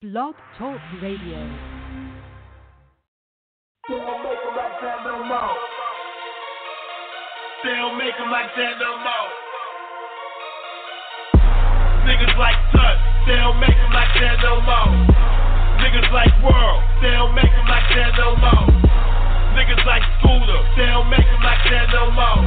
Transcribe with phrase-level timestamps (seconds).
[0.00, 1.36] Blog Talk Radio.
[3.84, 5.56] They don't make 'em like that no more.
[7.62, 9.28] They don't make like that no more.
[12.08, 14.88] Niggas like Tut, they don't make 'em like that no more.
[15.84, 18.72] Niggas like World, they don't make 'em like that no more.
[19.52, 22.40] Niggas like Scooter, they don't make 'em like that no more.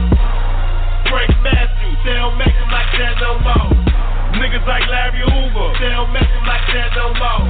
[1.06, 4.03] Frank Matthews, they don't make 'em like that no more.
[4.40, 7.44] Niggas like Larry Hoover, they don't make 'em like that no more.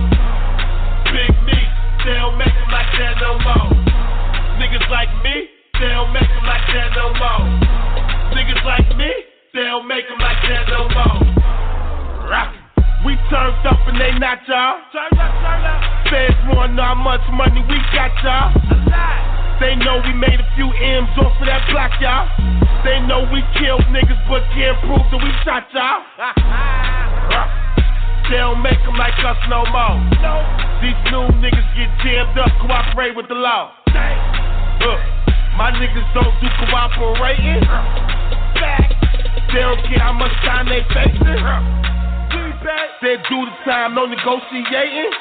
[1.11, 1.73] Big Meech,
[2.05, 3.69] they don't make 'em like that no more.
[4.59, 5.47] Niggas like me,
[5.79, 7.43] they don't make 'em like that no more.
[8.35, 9.11] Niggas like me,
[9.53, 11.19] they don't make 'em like that no more.
[12.29, 12.49] Rock.
[13.05, 14.77] We turned up and they not y'all.
[14.91, 16.55] Turn up, turn up.
[16.55, 19.22] Wanna know how much money we got y'all.
[19.59, 22.27] They know we made a few M's off of that block, y'all.
[22.83, 26.03] They know we killed niggas, but can't prove that we shot y'all.
[28.29, 29.99] They don't make 'em like us no more.
[30.23, 30.39] No.
[30.81, 33.71] These new niggas get jammed up, cooperate with the law.
[35.57, 37.61] My niggas don't do cooperating.
[38.57, 38.95] Fact.
[39.53, 41.21] They don't care how much time they facing.
[43.01, 45.11] They do the time, no negotiating.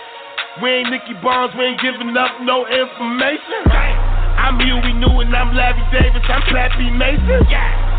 [0.62, 4.11] We ain't Nicky Barnes, we ain't giving up no information.
[4.42, 7.46] I'm Huey Newton, I'm Larry Davis, I'm Pappy Mason.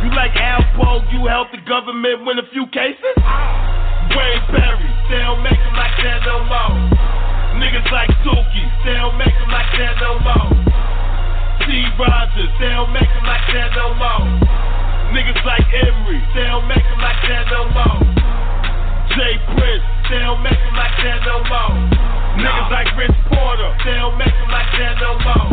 [0.03, 3.15] You like Al Poe, you helped the government win a few cases.
[4.11, 6.75] Wayne Perry, they don't make 'em like that no more.
[7.63, 10.51] Niggas like Suki, they don't make 'em like that no more.
[11.63, 11.87] T.
[11.95, 14.27] Rogers, they don't make 'em like that no more.
[15.15, 18.03] Niggas like Emery, they don't make 'em like that no more.
[19.15, 21.71] Jay Prince, they don't make 'em like that no more.
[22.35, 25.49] Niggas like Rich Porter, they don't make 'em like that no more.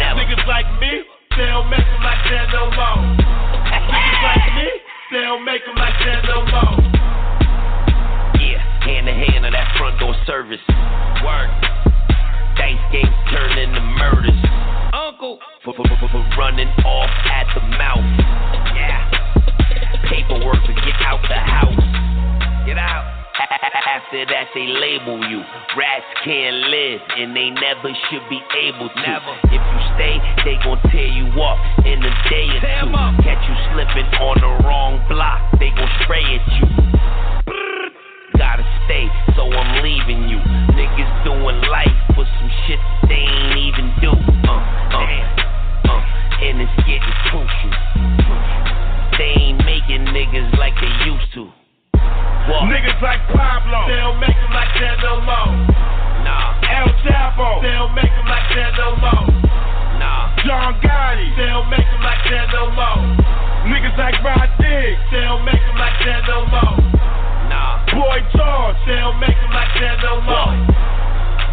[0.00, 1.04] Niggas like me,
[1.36, 3.00] they don't make 'em like that no more.
[3.68, 4.68] Niggas like me,
[5.12, 6.78] they don't make 'em like that no more.
[8.40, 10.60] Yeah, hand to hand of that front door service.
[11.24, 11.50] Word.
[12.92, 14.34] Games turn into murders.
[14.92, 15.38] Uncle.
[15.64, 18.02] For, for, for, for running off at the mouth.
[18.74, 19.08] Yeah.
[20.08, 22.66] Paperwork to get out the house.
[22.66, 23.19] Get out.
[23.40, 25.40] After that, they label you.
[25.72, 28.36] Rats can't live, and they never should be
[28.68, 29.00] able to.
[29.00, 29.32] Never.
[29.48, 31.56] If you stay, they gon' tear you up
[31.88, 32.92] in a day or two.
[33.24, 36.66] Catch you slipping on the wrong block, they gon' spray at you.
[38.36, 40.38] Gotta stay, so I'm leaving you.
[40.76, 44.12] Niggas doing life for some shit they ain't even do.
[44.48, 44.60] Uh,
[44.92, 46.02] uh, uh,
[46.44, 47.72] and it's getting crucial.
[49.16, 51.59] They ain't making niggas like they used to.
[52.50, 52.66] What?
[52.66, 55.54] Niggas like Pablo, they don't make 'em like that no more.
[56.26, 59.26] Nah, El Chapo, they don't make 'em like that no more.
[60.02, 63.00] nah, John Gotti, they don't make 'em like that no more.
[63.70, 66.78] Niggas like Rod Diggs, they don't make 'em like that no more.
[67.48, 67.78] nah.
[67.94, 70.54] Boy George, they don't make 'em like that no more.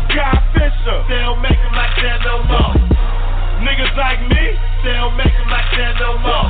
[0.10, 2.74] Guy Fisher, they don't make 'em like that no more.
[3.62, 6.50] Niggas like me, they don't make 'em like that no more.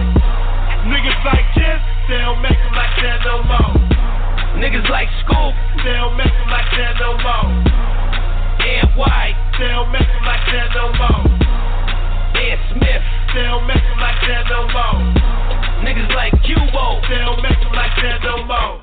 [0.88, 3.75] Niggas like Kiss, they don't make 'em like that no more.
[4.57, 5.53] Niggas like Scoop,
[5.84, 7.50] They don't make 'em like that no more.
[8.59, 11.25] Ed White, They don't make 'em like that no more.
[12.35, 13.03] Ed Smith.
[13.34, 15.00] They don't make 'em like that no more.
[15.85, 17.01] Niggas like Cubo.
[17.07, 18.81] They don't make 'em like that no more.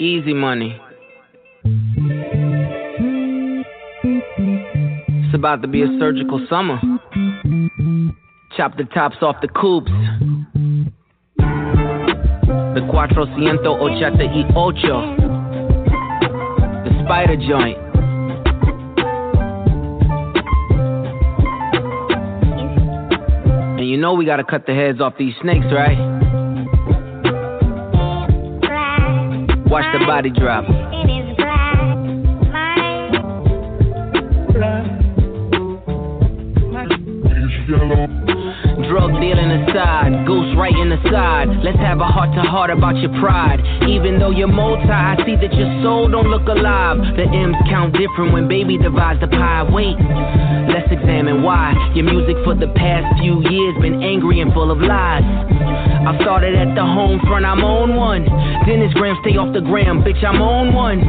[0.00, 0.80] Easy money.
[5.38, 6.80] About to be a surgical summer.
[8.56, 9.90] Chop the tops off the coupes.
[11.36, 15.16] The Cuatrocientos Ochenta y Ocho.
[16.84, 17.78] The spider joint.
[23.78, 25.96] And you know we gotta cut the heads off these snakes, right?
[29.66, 30.87] Watch the body drop.
[39.20, 41.48] Dealing aside, ghost writing aside.
[41.64, 43.58] Let's have a heart to heart about your pride.
[43.88, 46.98] Even though you're multi, I see that your soul don't look alive.
[47.18, 49.66] The M's count different when baby divides the pie.
[49.66, 49.98] Wait,
[50.70, 54.78] let's examine why your music for the past few years been angry and full of
[54.78, 55.26] lies.
[56.08, 58.24] I started at the home front, I'm on one.
[58.64, 61.02] Dennis Graham, stay off the gram, bitch, I'm on one.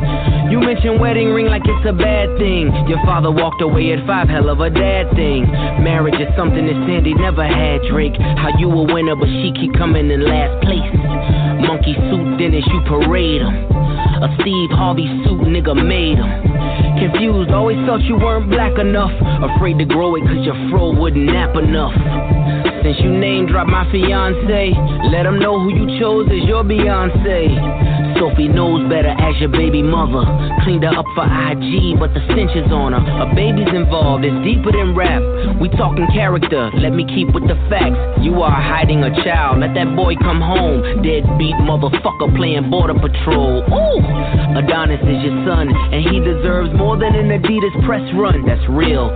[0.49, 2.73] You mentioned wedding ring like it's a bad thing.
[2.89, 5.45] Your father walked away at five, hell of a dad thing.
[5.85, 8.15] Marriage is something that Sandi never had, Drake.
[8.15, 10.87] How you a winner, but she keep coming in last place.
[11.67, 13.51] Monkey suit, Dennis, you parade him.
[14.23, 16.88] A Steve Harvey suit, nigga made him.
[16.99, 19.11] Confused, always thought you weren't black enough.
[19.55, 21.95] Afraid to grow it cause your fro wouldn't nap enough.
[22.83, 24.71] Since you name drop my fiance,
[25.11, 28.19] let them know who you chose as your Beyonce.
[28.19, 30.23] Sophie knows better as your baby mother.
[30.63, 33.03] Cleaned her up for IG, but the stench is on her.
[33.03, 35.23] A baby's involved, it's deeper than rap.
[35.59, 37.99] We talking character, let me keep with the facts.
[38.23, 41.03] You are hiding a child, let that boy come home.
[41.03, 43.63] Deadbeat motherfucker playing border patrol.
[43.63, 43.99] Ooh,
[44.55, 48.45] Adonis is your son, and he deserves more than an Adidas press run.
[48.45, 49.13] That's real.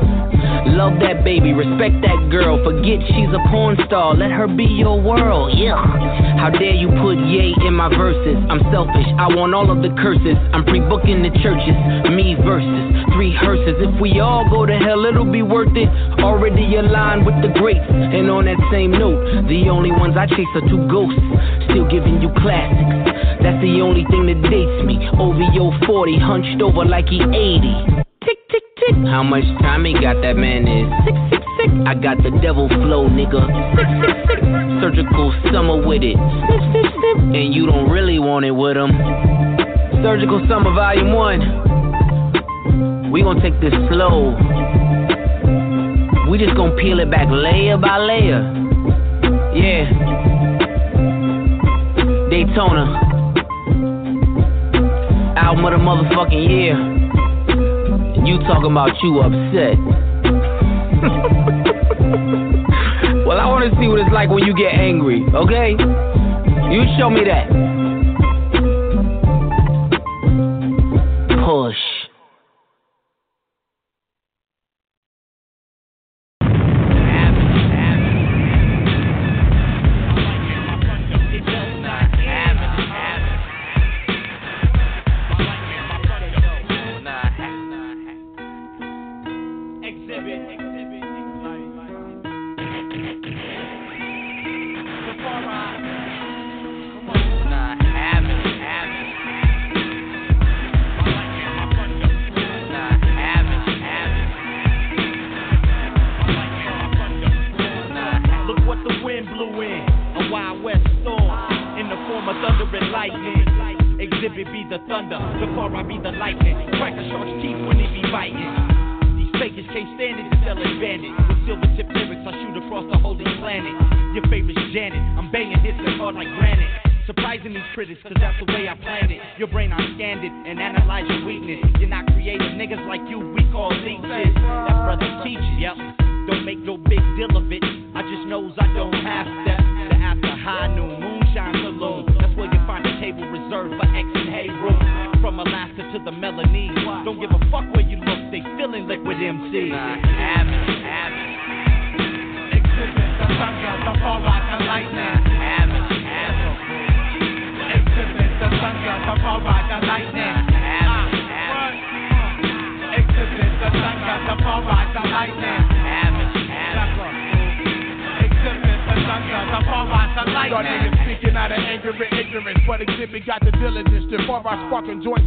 [0.78, 2.62] Love that baby, respect that girl.
[2.64, 5.58] Forget she's a porn star, let her be your world.
[5.58, 5.80] Yeah.
[6.38, 8.38] How dare you put Ye in my verses?
[8.50, 9.08] I'm selfish selfish.
[9.18, 10.38] I want all of the curses.
[10.54, 11.75] I'm pre booking the churches.
[12.12, 13.76] Me versus three hearses.
[13.80, 15.90] If we all go to hell, it'll be worth it.
[16.19, 17.86] Already aligned with the greats.
[17.90, 21.19] And on that same note, the only ones I chase are two ghosts.
[21.69, 23.32] Still giving you classics.
[23.44, 24.95] That's the only thing that dates me.
[25.19, 28.04] OVO 40, hunched over like he 80.
[28.24, 28.95] Tick, tick, tick.
[29.12, 30.88] How much time he got that man is?
[31.04, 31.68] Six, six, six.
[31.86, 33.44] I got the devil flow, nigga.
[33.75, 34.40] Six, six, six.
[34.80, 36.16] Surgical summer with it.
[36.16, 37.19] Six, six, six.
[37.36, 38.95] And you don't really want it with him.
[40.00, 43.12] Surgical summer volume one.
[43.12, 44.40] We gonna take this slow.
[46.31, 48.40] We just gonna peel it back layer by layer.
[49.51, 49.84] Yeah.
[52.31, 53.12] Daytona.
[55.44, 56.78] Album of the motherfucking year.
[58.25, 59.78] You talking about you upset.
[63.28, 65.72] well, I want to see what it's like when you get angry, okay?
[66.72, 67.50] You show me that.
[71.44, 71.82] Push.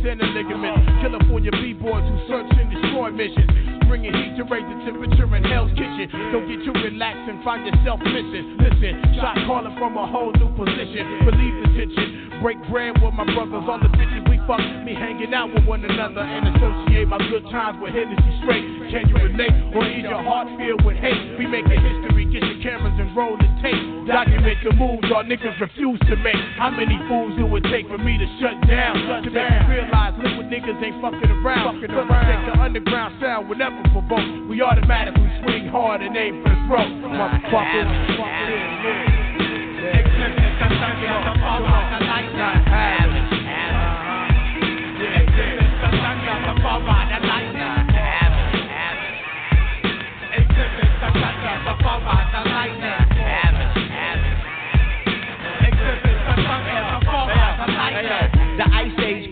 [0.03, 0.77] tendon ligament.
[1.01, 3.49] California b-boys who search and destroy missions.
[3.87, 6.11] Bringing heat to raise the temperature in Hell's Kitchen.
[6.33, 8.59] Don't get too relaxed and find yourself missing.
[8.59, 11.23] Listen, shot calling from a whole new position.
[11.23, 13.67] Believe the tension break bread with my brothers.
[13.67, 17.43] All the bitches we fuck, me hanging out with one another and associate my good
[17.51, 18.63] times with Hennessy straight.
[18.87, 21.19] Can you relate or is your heart filled with hate?
[21.43, 23.83] We making history, get your cameras and roll the tape.
[24.07, 26.39] Document the moves y'all niggas refuse to make.
[26.55, 28.95] How many fools it would take for me to shut down?
[29.11, 29.51] Shut to down.
[29.51, 31.83] make you realize liquid niggas ain't fucking around.
[31.83, 32.31] Fucking around.
[32.31, 34.47] Take the underground sound whenever never both.
[34.47, 36.95] We automatically swing hard and aim for the throat.
[37.11, 39.16] Motherfuckers, fuck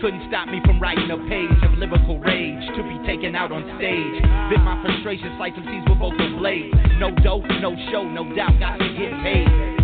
[0.04, 3.62] couldn't stop me from writing a page of lyrical rage to be taken out on
[3.78, 4.20] stage.
[4.50, 6.76] Bit my frustrations like some seeds with open blades.
[7.00, 9.83] No dope, no show, no doubt, got to get paid.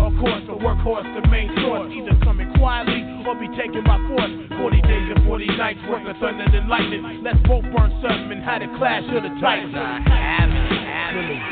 [0.00, 1.92] of course, the workhorse, the main source.
[1.92, 4.32] Either coming quietly or be taken by force.
[4.56, 7.02] 40 days and 40 nights worth of thunder and lightning.
[7.22, 9.76] Let's both burn something and had a clash of the titans.
[9.76, 11.42] I have it, have it.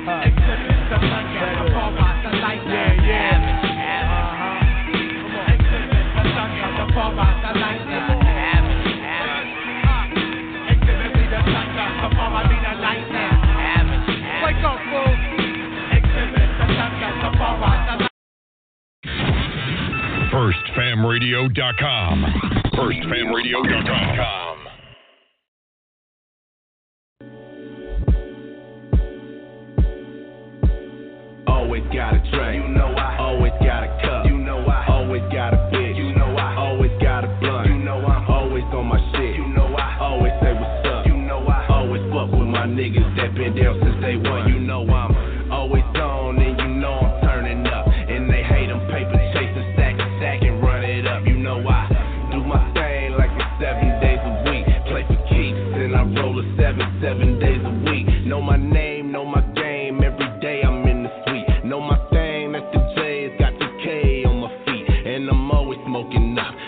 [0.00, 2.74] Uh, Exhibit the thunder, I'm all about the lightning.
[2.74, 3.60] Yeah, yeah.
[14.42, 15.29] Wake up, fool!
[20.30, 22.24] FirstFamRadio.com.
[22.74, 24.56] FirstFamRadio.com.
[31.46, 32.54] Always got a track.
[32.56, 33.89] You know I always got a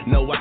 [0.06, 0.31] No,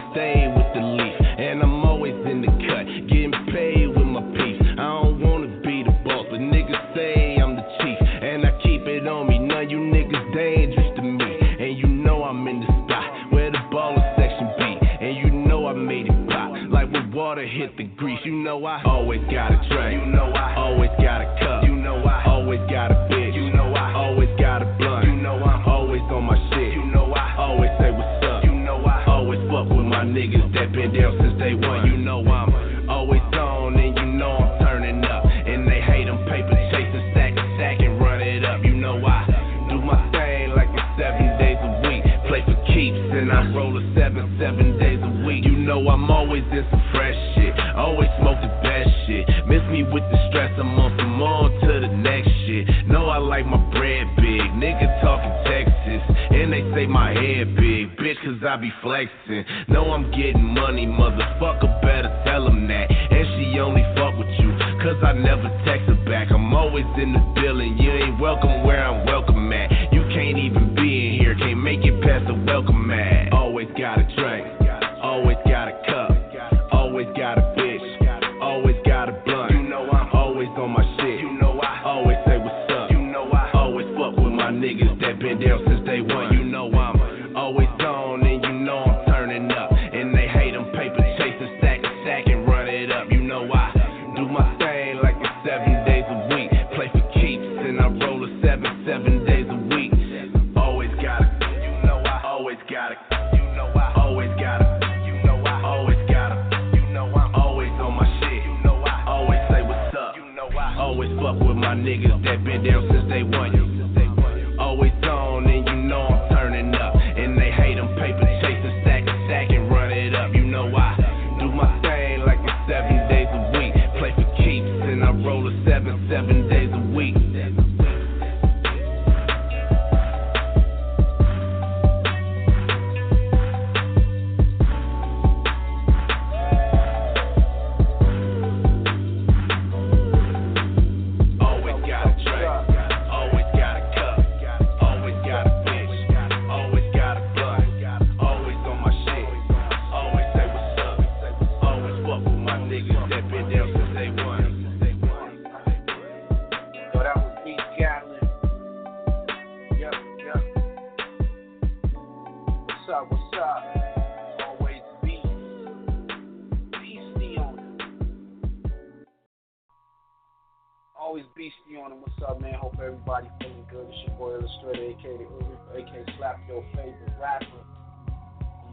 [171.12, 172.54] always beastie on and what's up, man?
[172.54, 173.86] Hope everybody feeling good.
[173.86, 175.28] It's your boy Illustrator, aka
[175.76, 177.46] aka Slap Your Favorite Rapper.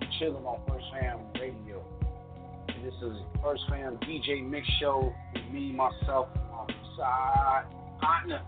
[0.00, 1.82] You chilling on First Fam Radio.
[2.68, 7.64] And this is First Fam DJ Mix Show with me, myself, my side
[8.00, 8.42] partner,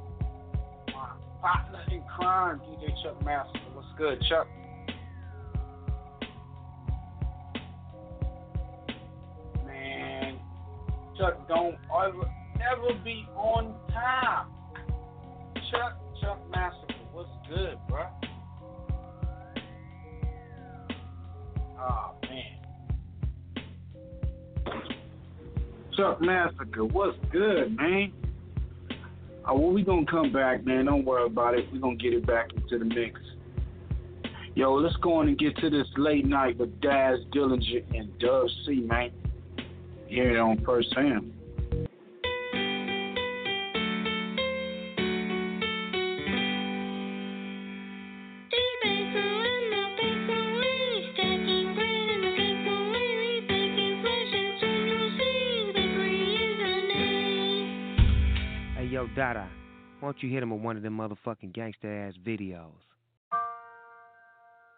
[0.86, 3.58] my partner in crime, DJ Chuck Massacre.
[3.74, 4.46] What's good, Chuck?
[9.66, 10.38] Man,
[11.18, 11.74] Chuck, don't
[12.06, 12.30] ever
[12.60, 14.46] ever be on time.
[15.70, 18.06] Chuck, Chuck Massacre, what's good, bro?
[21.78, 22.58] Oh, ah, man.
[25.96, 28.12] Chuck Massacre, what's good, man?
[29.46, 30.84] Oh, well, we gonna come back, man.
[30.84, 31.66] Don't worry about it.
[31.72, 33.18] We're gonna get it back into the mix.
[34.54, 38.48] Yo, let's go on and get to this late night with Daz Dillinger and Dub
[38.66, 39.10] C, man.
[40.06, 41.32] Hear it on first hand.
[60.10, 62.66] Don't you hit him with one of them motherfucking gangster ass videos?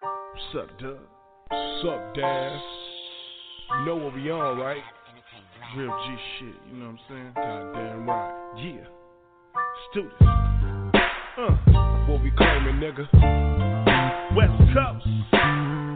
[0.03, 0.99] What's up, Doug?
[1.83, 2.61] What's Daz?
[3.79, 4.83] You know what we on, right?
[5.75, 7.33] Real G shit, you know what I'm saying?
[7.35, 8.35] Goddamn right.
[8.59, 8.85] Yeah.
[9.91, 10.17] Students.
[11.39, 13.09] Uh, what we claiming, nigga?
[14.37, 15.92] West Coast.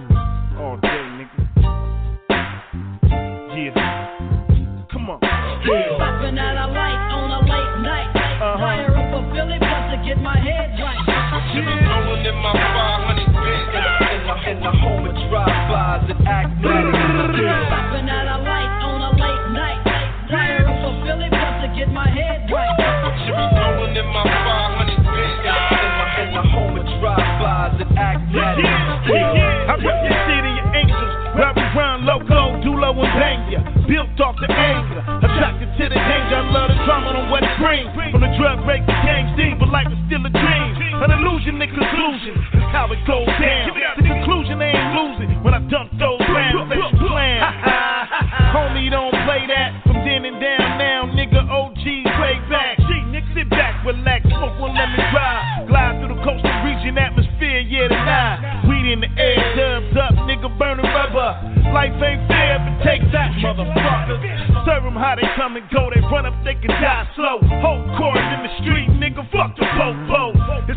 [41.47, 43.71] An illusion and conclusion is how it goes down.
[43.71, 46.67] The conclusion they ain't losing when I dump those rounds.
[46.67, 47.39] They should plan.
[48.51, 51.47] Homie, don't play that from then and down now, nigga.
[51.47, 51.87] OG
[52.19, 52.83] way back.
[52.83, 55.71] G, nigga, sit back, relax, smoke one, let me drive.
[55.71, 58.67] Glide through the coastal region atmosphere, yeah, tonight.
[58.67, 61.31] Weed in the air, dubs up, nigga, burning rubber.
[61.71, 64.19] Life ain't fair, but take that, motherfucker.
[64.67, 67.39] Serve them how they come and go, they run up, they can die slow.
[67.63, 70.26] Whole chorus in the street, nigga, fuck the popo.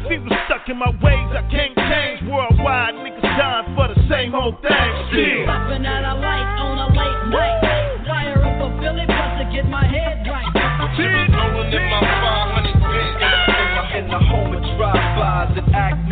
[0.10, 2.26] It seems I'm stuck in my ways, I can't change.
[2.26, 4.90] Worldwide, niggas dying for the same old thing.
[5.14, 5.46] Still.
[5.46, 8.10] Stopping at a light on a late night.
[8.10, 10.50] Fire up a Philly just to get my head right.
[10.98, 14.02] Rolling in my 500 bit.
[14.02, 16.10] In the home of drive-bys and act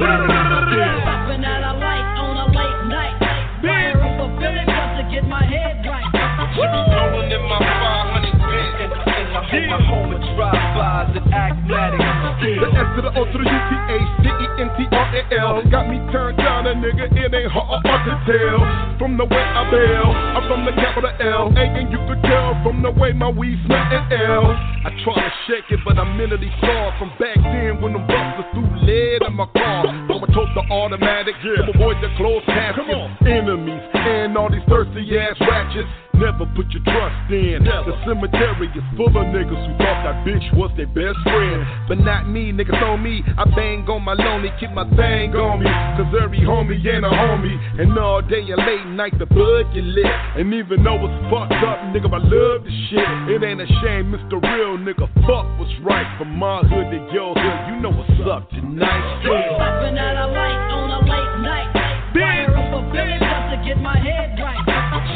[12.97, 15.61] to the O to the U T H D E N T R A L
[15.69, 17.05] got me turned down, a nigga.
[17.13, 18.57] It ain't hard to tell
[18.97, 20.09] from the way I bail.
[20.09, 23.61] I'm from the capital L, A, and you could tell from the way my weed
[23.69, 24.49] smell and L.
[24.49, 28.49] I try to shake it, but I'm mentally scarred from back then when them busters
[28.57, 29.85] threw lead in my car.
[30.09, 32.89] So I told the automatic to avoid the closed caskets,
[33.29, 36.06] enemies, and all these thirsty ass ratchets.
[36.17, 37.61] Never put your trust in.
[37.61, 41.61] The cemetery is full of niggas who thought that bitch was their best friend.
[41.87, 43.21] But not me, niggas on me.
[43.37, 45.69] I bang on my lonely, keep my thing on me.
[45.93, 47.53] Cause every homie ain't a homie.
[47.79, 50.09] And all day and late night the bud get lit.
[50.41, 53.09] And even though it's fucked up, nigga, I love the shit.
[53.37, 54.41] It ain't a shame, Mr.
[54.41, 55.05] Real nigga.
[55.29, 57.59] Fuck what's right from my hood to your hood.
[57.69, 59.21] You know what's up tonight.
[59.21, 61.69] Stopping at a light on a late night.
[62.17, 64.57] Fire up a just to get my head right.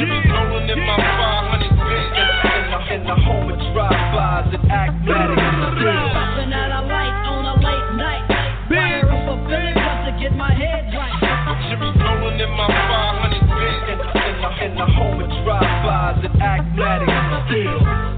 [0.02, 0.51] In
[0.92, 1.00] my
[1.56, 2.12] 500 bit.
[2.92, 8.28] In the home of drive-bys and act Stopping at a light on a late night.
[8.68, 11.16] Fire up a just to get my head right.
[11.72, 13.88] Rolling in my 500 bit.
[14.62, 16.68] In the home of drive-bys and act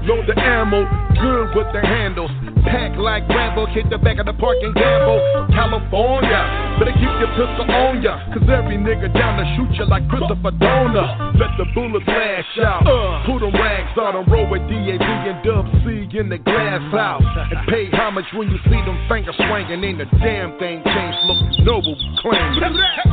[0.04, 2.30] Load the ammo, good with the handles.
[2.64, 5.20] Pack like Rambo, hit the back of the park and gamble.
[5.52, 6.40] California,
[6.80, 8.16] better keep your pistol on ya.
[8.32, 11.34] Cause every nigga down to shoot you like Christopher Dorner.
[11.36, 12.88] Let the bullets flash out.
[12.88, 13.26] Uh.
[13.28, 17.22] Put them rags on them, roll with DAB and Dub C in the glass house.
[17.52, 19.84] And pay homage when you see them fingers swinging.
[19.84, 21.20] Ain't a damn thing changed.
[21.28, 22.64] Look noble, claim.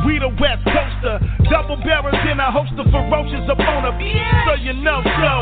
[0.08, 1.20] We the West Coaster,
[1.52, 4.00] double barrels in a host of ferocious opponent.
[4.48, 5.34] So you know so.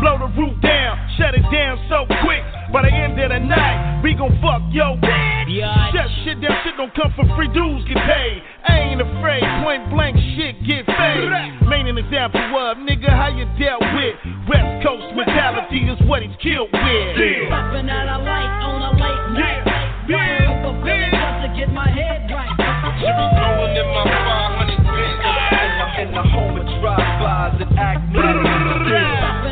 [0.00, 2.42] Blow the roof down, shut it down so quick.
[2.72, 5.46] By the end of the night, we gon' fuck yo bitch.
[5.92, 7.48] Chef shit, that shit don't come for free.
[7.54, 8.42] Dudes get paid.
[8.66, 9.44] I ain't afraid.
[9.62, 11.28] Point blank shit get paid.
[11.68, 14.14] Main an example of nigga how you dealt with
[14.48, 17.08] West Coast mentality is what he's killed with.
[17.46, 19.62] Stopping at a light on a late night.
[20.04, 22.50] A Philly just to get my head right.
[22.58, 25.14] Rolling in my 500 bit.
[25.94, 28.02] In the home of drive-bys and act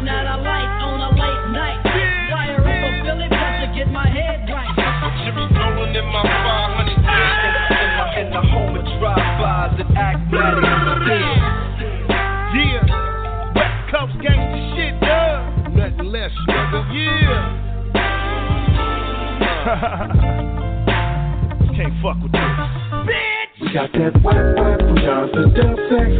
[8.82, 9.94] In the drive-bys and
[12.52, 12.82] Yeah,
[13.54, 15.70] West Coast gangsta shit, dog.
[15.76, 16.80] Nothing less, nigga.
[16.90, 17.62] Yeah.
[21.76, 22.40] Can't fuck with this.
[23.06, 23.72] Bitch!
[23.72, 25.54] got that whack whack from Johnson.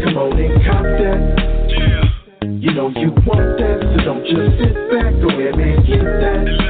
[0.05, 1.20] Come on and cop that.
[1.68, 2.05] Yeah.
[2.46, 5.12] You know you want that, so don't just sit back.
[5.20, 6.62] Go ahead and get that.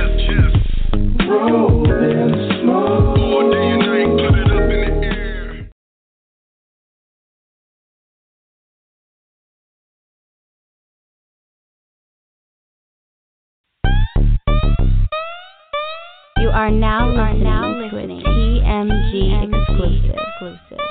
[16.53, 17.12] Rolling slow.
[17.12, 18.37] You are now listening to a
[18.69, 20.12] TMG exclusive.
[20.12, 20.85] exclusive.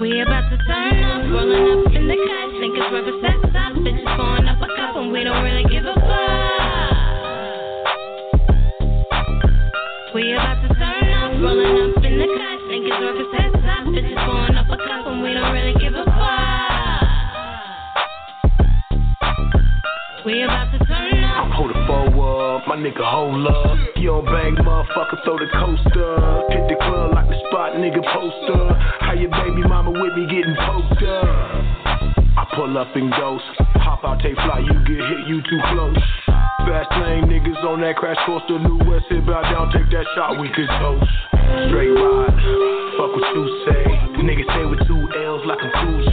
[0.00, 2.60] We about to turn up, rolling up in the cut.
[2.60, 5.86] Think it's rubber sets up, bitches pouring up a cup, and we don't really give
[5.86, 6.92] a fuck.
[10.14, 12.58] We about to turn up, rolling up in the cut.
[12.68, 15.94] Think it's rubber sets up, bitches pouring up a cup, and we don't really give
[15.94, 16.28] a fuck.
[20.26, 20.77] We about to
[22.68, 23.96] my nigga hold up.
[23.96, 26.20] You don't bang, motherfucker, throw the coaster.
[26.52, 28.76] Hit the club like the spot, nigga poster.
[29.00, 31.24] How your baby mama with me getting poked up?
[32.36, 33.44] I pull up in ghost,
[33.80, 35.96] hop out, take flight, you get hit, you too close.
[36.68, 40.04] Fast lane niggas on that crash course, the new west hit bow down, take that
[40.14, 41.08] shot, we could toast.
[41.72, 42.36] Straight ride,
[43.00, 43.84] fuck what you say.
[44.20, 46.04] Niggas say with two L's like I'm Cool.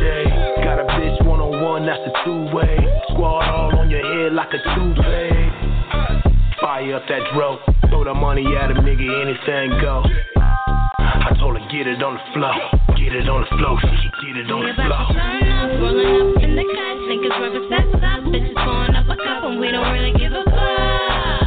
[0.64, 2.80] Got a bitch one on one, that's a two way.
[3.12, 5.55] Squad all on your head like a toupee.
[6.86, 7.58] Fire up that dro,
[7.90, 10.04] throw the money at a nigga, anything go.
[10.38, 12.54] I told her get it on the floor,
[12.94, 15.18] get it on the floor, she get it on We the about to floor.
[15.18, 16.96] turn up, rolling up in the cut.
[17.10, 20.30] Think it's rubber sets up, bitches pouring up a cup, and we don't really give
[20.38, 21.42] a fuck.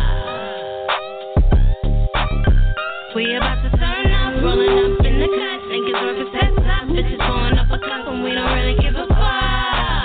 [3.14, 5.58] We about to turn up, rolling up in the cut.
[5.70, 8.98] Think it's rubber sets up, bitches pouring up a cup, and we don't really give
[8.98, 10.02] a fuck.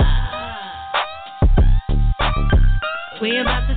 [3.18, 3.73] We about to.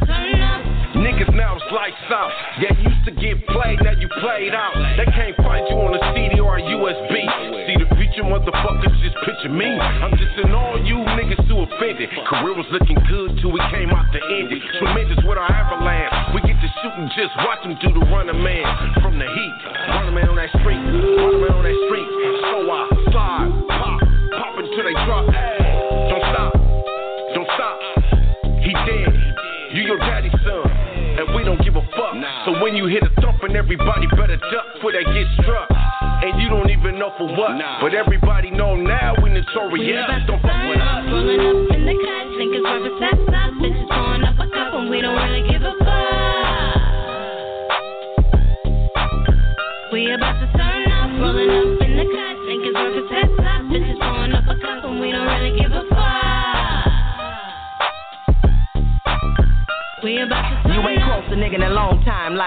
[1.07, 2.35] Niggas now it's lights out.
[2.59, 4.75] Yeah, you used to get played, now you played out.
[4.99, 7.15] They can't find you on a CD or a USB.
[7.63, 9.71] See the future, motherfuckers just picture me.
[9.71, 12.11] I'm just in all you niggas too offended.
[12.27, 14.59] Career was looking good till we came out to end it.
[14.83, 16.35] Tremendous with our avalanche.
[16.35, 18.67] We get to shoot and just watch them do the running man
[18.99, 19.55] from the heat.
[19.87, 22.09] Running man on that street, running man on that street.
[22.51, 22.83] So I
[23.15, 23.47] slide,
[23.79, 23.99] pop,
[24.35, 25.36] pop until they drop.
[32.77, 35.65] You hear the thumping, everybody better duck before they get struck.
[35.73, 37.57] And you don't even know for what.
[37.81, 40.05] But everybody know now we We notorious.
[40.05, 40.46] about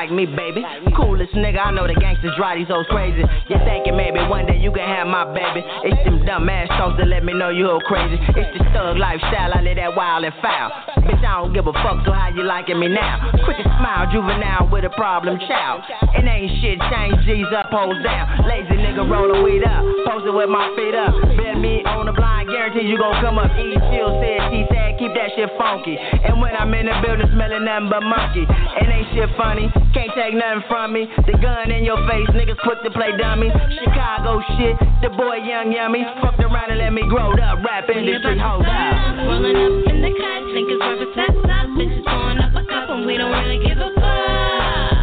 [0.10, 0.64] like me, baby.
[0.96, 3.22] Coolest nigga, I know the gangsters drive these hoes crazy.
[3.50, 5.62] You thinking maybe one day you can have my baby.
[5.86, 8.18] It's them dumb ass songs that let me know you all crazy.
[8.18, 10.72] It's the thug lifestyle, I live that wild and foul.
[11.06, 13.32] Bitch, I don't give a fuck, so how you liking me now?
[13.46, 15.84] Quick to smile, juvenile with a problem child.
[16.18, 18.46] It ain't shit, change G's up, hoes down.
[18.50, 21.14] Lazy nigga rollin' weed up, posted with my feet up.
[21.38, 23.52] Bet me on the blind, guarantee you gon' come up.
[23.58, 25.98] E chill said, she said, keep that shit funky.
[25.98, 28.46] And when I'm in the building, smelling nothing but monkey.
[28.46, 31.08] It ain't shit funny, can't take nothing from me.
[31.26, 33.50] The gun in your face, niggas quick to play dummy.
[33.82, 36.06] Chicago shit, the boy young yummy.
[36.22, 39.26] Fucked around and let me grow up, rap industry, hold up.
[39.26, 40.42] rolling up in the cut.
[40.54, 43.78] Think it's rubber sets up, bitches pouring up a cup, and we don't really give
[43.78, 44.98] a fuck.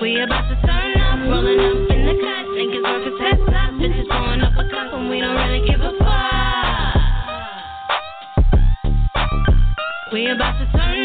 [0.00, 2.44] We about to turn up, rolling up in the cut.
[2.54, 5.80] Think it's rubber sets up, bitches pouring up a cup, and we don't really give
[5.80, 6.12] a fuck.
[10.12, 11.01] We about to turn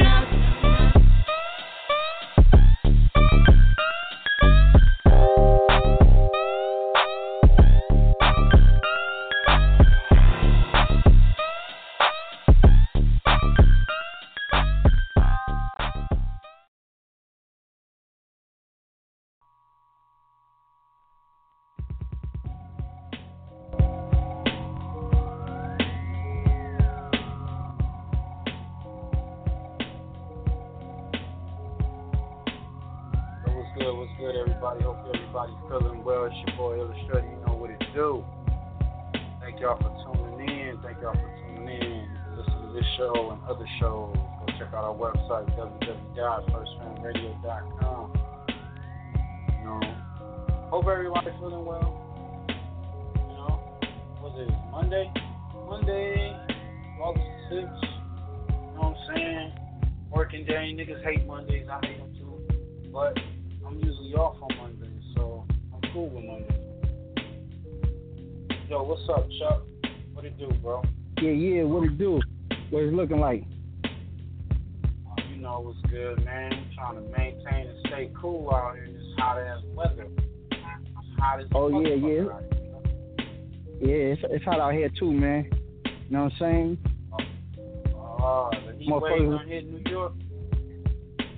[88.88, 90.13] The heat wave Motherfuckers- done hit New York.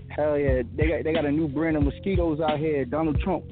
[0.10, 2.84] Hell yeah, they got they got a new brand of mosquitoes out here.
[2.86, 3.46] Donald Trump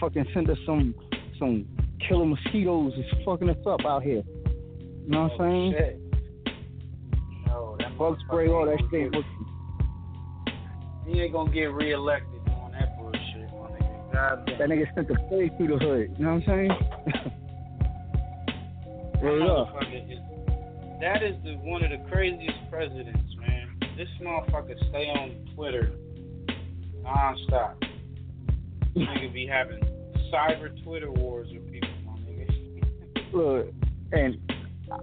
[0.00, 0.94] fucking sent us some
[1.38, 1.66] some
[2.08, 2.92] killer mosquitoes.
[2.96, 4.22] It's fucking us up out here.
[4.24, 5.74] You know what I'm oh, saying?
[5.74, 6.00] Oh, Shit.
[7.46, 9.14] Yo, that Bug spray, all that shit.
[11.06, 14.12] He ain't gonna get reelected doing that bullshit, my nigga.
[14.12, 14.58] God damn.
[14.58, 16.10] That nigga sent the plague through the hood.
[16.18, 16.70] You know what I'm saying?
[19.22, 19.74] Word up.
[21.00, 23.25] That is the one of the craziest presidents.
[23.96, 25.92] This motherfucker stay on Twitter
[27.02, 27.82] nonstop.
[28.94, 29.80] Nigga be having
[30.32, 33.32] cyber Twitter wars with people, my nigga.
[33.32, 33.72] Look,
[34.12, 34.38] and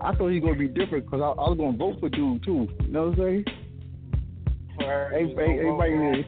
[0.01, 2.43] I thought he was gonna be different because I, I was gonna vote for dude
[2.43, 2.67] too.
[2.81, 3.45] You know what I'm saying?
[4.79, 6.25] Word, Every- you gonna Everybody, was-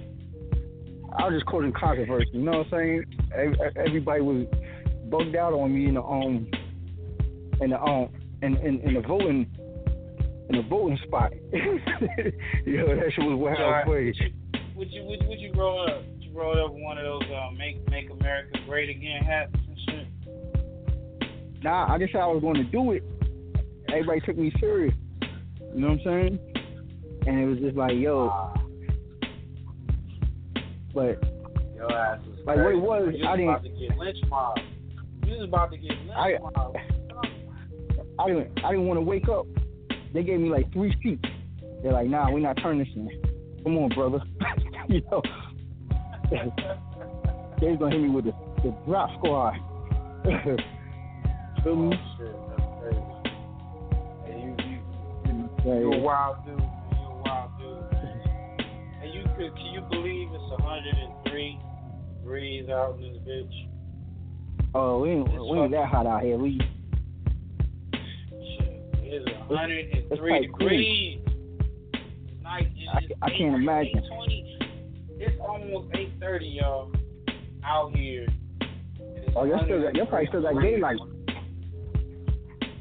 [1.17, 2.30] I was just quoting controversy.
[2.34, 3.73] You know what I'm saying?
[3.75, 4.45] Everybody was
[5.10, 6.47] bugged out on me in the um
[7.62, 8.10] in the um
[8.41, 9.45] in in, in the voting
[10.56, 11.32] in the voting spot.
[11.54, 14.34] Yo, that shit was wild crazy.
[14.76, 16.04] Would you would, would you roll up?
[16.08, 19.78] Would you roll up one of those uh, make make America great again hats and
[19.88, 21.63] shit?
[21.63, 23.04] Nah, I just said I was going to do it.
[23.89, 24.94] Everybody took me serious.
[25.74, 26.39] You know what I'm saying?
[27.28, 28.54] And it was just like, yo.
[30.94, 31.22] But
[31.76, 34.58] Your ass is Like, what it was, You I didn't- about to get lynch mob.
[35.26, 36.76] You was about to get lynch I- mob.
[38.18, 39.46] I didn't I didn't want to wake up.
[40.15, 41.25] They gave me like three seats.
[41.84, 43.10] They're like, nah, we're not turning this in.
[43.65, 44.19] Come on, brother.
[44.88, 45.21] you know.
[47.60, 49.56] they was gonna hit me with the, the drop squad.
[51.65, 51.97] Feel me?
[51.97, 53.04] Oh, Shit, that's crazy.
[54.23, 54.56] Hey, you,
[55.65, 56.60] you, you a wild dude.
[56.60, 56.71] man.
[56.91, 58.67] You a wild dude.
[59.04, 61.60] And you could, can you believe it's 103
[62.19, 63.67] degrees out in this bitch?
[64.73, 66.38] Oh, we ain't, we ain't that hot out here.
[66.38, 66.62] We
[69.06, 71.20] Shit, it's 103 like degrees.
[72.41, 72.88] Night is
[73.22, 74.02] I, I can't imagine.
[75.18, 76.91] It's almost 8:30, y'all,
[77.63, 78.26] out here.
[79.00, 80.98] It's Oh, y'all still got, y'all probably still got daylight.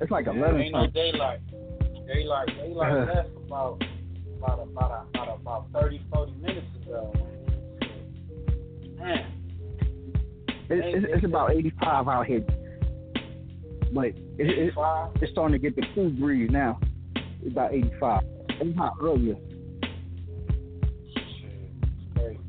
[0.01, 1.41] It's like Man, eleven Ain't no daylight.
[2.07, 3.13] Daylight, daylight Uh-huh.
[3.15, 3.83] left about
[4.39, 7.13] about about about about 30, 40 minutes ago.
[8.99, 9.27] Man,
[10.69, 12.41] It, it's, it's about eighty-five out here,
[13.95, 14.75] but it, it,
[15.23, 16.81] it's starting to get the cool breeze now.
[17.43, 18.23] It's about eighty-five.
[18.61, 19.37] It was hot earlier.
[22.15, 22.41] Great.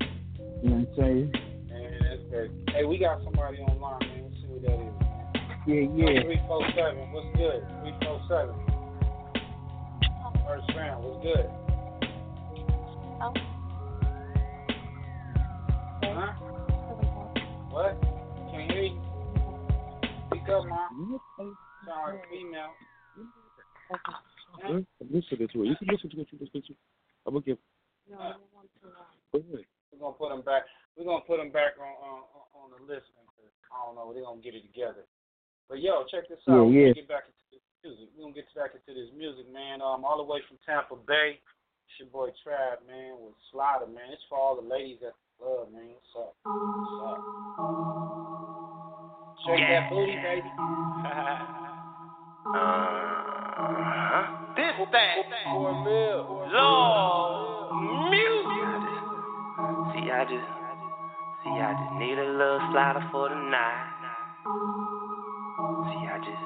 [0.63, 1.31] You know what I'm saying?
[1.69, 2.51] Man, that's great.
[2.69, 4.23] Hey, we got somebody online, man.
[4.23, 4.93] Let's see who that is.
[5.67, 6.23] Yeah, yeah.
[6.23, 7.11] Three four seven.
[7.11, 7.61] What's good?
[7.81, 8.55] Three four seven.
[10.45, 11.03] First round.
[11.03, 11.49] What's good?
[13.21, 13.33] Oh.
[16.03, 16.31] Huh?
[17.71, 17.93] What?
[18.51, 19.01] Can't hear you.
[20.27, 20.94] Speak up, mom.
[21.85, 22.73] Sound like a female.
[24.63, 25.67] I'm listening to it.
[25.67, 26.27] You can listen to it.
[26.31, 26.81] You listen to it.
[27.25, 27.57] I'm gonna give.
[28.09, 29.65] Go ahead.
[29.91, 30.63] We're gonna put them back.
[30.97, 32.21] We're gonna put them back on on,
[32.55, 33.07] on the list.
[33.71, 34.13] I don't know.
[34.13, 35.03] They're gonna get it together.
[35.67, 36.69] But yo, check this Yeah, out.
[36.69, 36.93] We're yeah.
[36.93, 38.07] gonna get back into this music.
[38.15, 39.81] We're gonna get back into this music, man.
[39.81, 41.41] Um, all the way from Tampa Bay.
[41.89, 44.09] It's your boy Trav, man, with Slaughter, man.
[44.11, 45.93] It's for all the ladies at the club, man.
[45.93, 46.33] What's up?
[46.43, 48.54] What's up?
[49.45, 50.49] Shake that booty, baby.
[53.55, 54.53] Uh-huh.
[54.55, 56.49] This thing for a.
[56.51, 58.83] Lord music.
[59.95, 60.49] See, I just,
[61.41, 63.95] see, I just need a little slider for the night.
[65.89, 66.45] See, I just,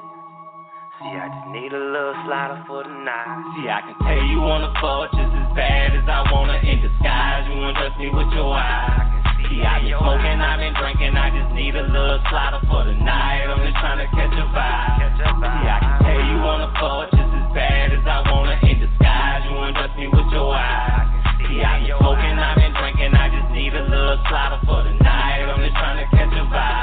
[1.02, 3.42] see, I just need a little slider for the night.
[3.58, 7.44] See, I can tell you wanna fuck just as bad as I wanna in disguise.
[7.50, 9.09] You want undress me with your eyes.
[9.50, 12.94] See, I've been smoking, I've been drinking, I just need a little slider for the
[12.94, 13.50] night.
[13.50, 15.10] I'm just trying to catch a vibe.
[15.18, 19.42] See, I can tell you wanna fuck just as bad as I wanna in disguise.
[19.50, 21.02] You undress me with your eyes.
[21.50, 24.94] See, I've been smoking, I've been drinking, I just need a little slider for the
[25.02, 25.42] night.
[25.42, 26.79] I'm just trying to catch a vibe.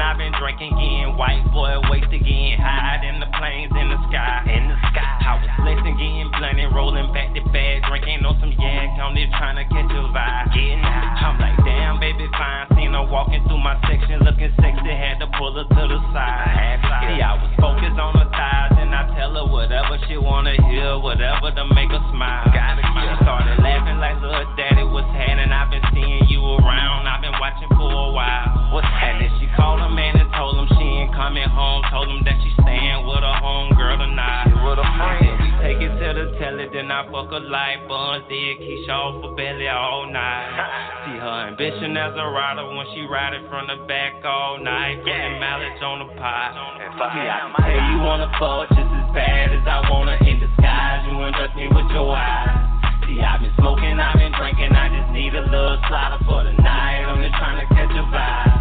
[0.00, 3.72] I've been smoking, I've been drinking, getting white boy wasted, getting high in the planes,
[3.74, 5.18] in the sky, in the sky.
[5.26, 9.28] I was flexing, getting blunted, rolling back to back, drinking on some yak, on this
[9.38, 10.54] trying to catch a vibe.
[10.54, 11.26] Getting high.
[11.26, 12.66] I'm like, damn, baby, fine.
[12.78, 16.78] Seen her walking through my section, looking sexy, had to pull her to the side.
[17.04, 20.98] See, I was focused on her thighs, and I tell her whatever she wanna hear,
[20.98, 22.46] whatever to make her smile.
[22.54, 26.27] Gotta She started laughing like little daddy was had, and I've been seeing
[26.58, 27.06] around.
[27.06, 28.74] I've been watching for a while.
[28.74, 29.30] What's happening?
[29.40, 31.82] she called a man and told him she ain't coming home.
[31.90, 34.50] Told him that she's staying with her homegirl tonight.
[34.62, 35.34] With a friend.
[35.38, 39.22] We take it to the telly, then I fuck her like Buns did Keisha off
[39.22, 40.50] for belly all night.
[41.06, 45.02] See her ambition as a rider when she riding from the back all night.
[45.02, 45.42] Putting yeah.
[45.42, 46.50] mileage on the pot.
[46.82, 50.18] And fuck me, I can tell you wanna fuck just as bad as I wanna
[50.26, 51.06] in disguise.
[51.06, 52.67] You undress me with your eyes.
[53.16, 57.08] I've been smoking, I've been drinking, I just need a little slider for the night.
[57.08, 58.52] I'm just trying to catch a vibe.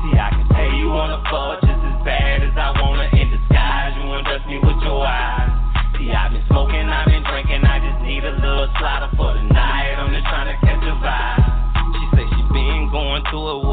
[0.00, 3.92] See, I can tell you wanna fuck just as bad as I wanna in disguise.
[4.00, 5.52] You undress me with your eyes.
[6.00, 9.44] See, I've been smoking, I've been drinking, I just need a little slider for the
[9.52, 9.92] night.
[10.00, 11.44] I'm just trying to catch a vibe.
[12.16, 13.68] She she been going through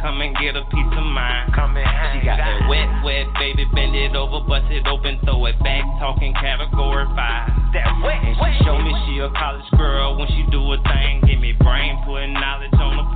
[0.00, 1.52] come and get a piece of mind.
[1.54, 1.84] Come in,
[2.16, 3.64] She got that wet, wet, baby.
[3.74, 7.52] Bend it over, bust it open, throw it back, talking category five.
[7.72, 8.62] That wet, And she wet.
[8.64, 11.22] show me she a college girl when she do a thing.
[11.26, 13.06] Give me brain, putting knowledge on the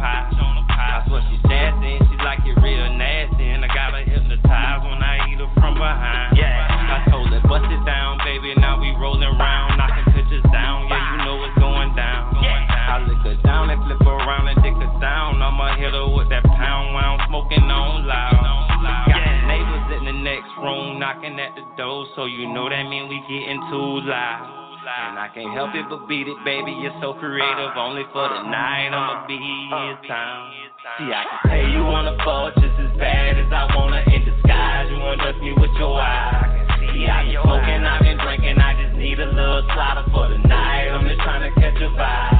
[24.95, 26.71] And I can't help it but beat it, baby.
[26.79, 28.95] You're so creative, only for the night.
[28.95, 30.53] I'ma be in town.
[30.99, 34.87] See, I can tell you wanna fuck just as bad as I wanna in disguise.
[34.91, 36.79] You undress me with your eyes.
[36.79, 40.39] See, I've been smoking, I've been drinking, I just need a little slider for the
[40.47, 40.89] night.
[40.95, 42.34] I'm just trying to catch a vibe.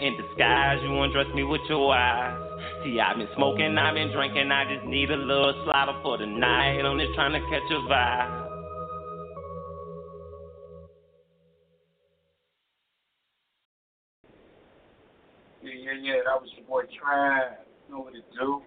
[0.00, 0.78] In disguise.
[0.82, 2.36] You undress me with your eyes.
[2.84, 6.26] See, I've been smoking, I've been drinking, I just need a little slider for the
[6.26, 6.80] night.
[6.82, 8.46] I'm just trying to catch a vibe.
[15.62, 16.14] Yeah, yeah, yeah.
[16.24, 17.56] That was your boy Trav.
[17.88, 18.62] You know what to do.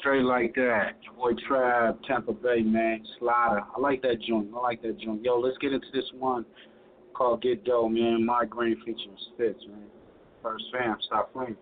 [0.00, 0.96] Straight like that.
[1.02, 3.04] Your boy Trav, Tampa Bay, man.
[3.18, 3.62] Slider.
[3.76, 4.48] I like that joint.
[4.54, 5.22] I like that joint.
[5.24, 6.44] Yo, let's get into this one
[7.14, 8.24] called Get Dough, man.
[8.24, 9.87] My Migraine features Spitz, man.
[10.42, 11.56] First fam, stop playing.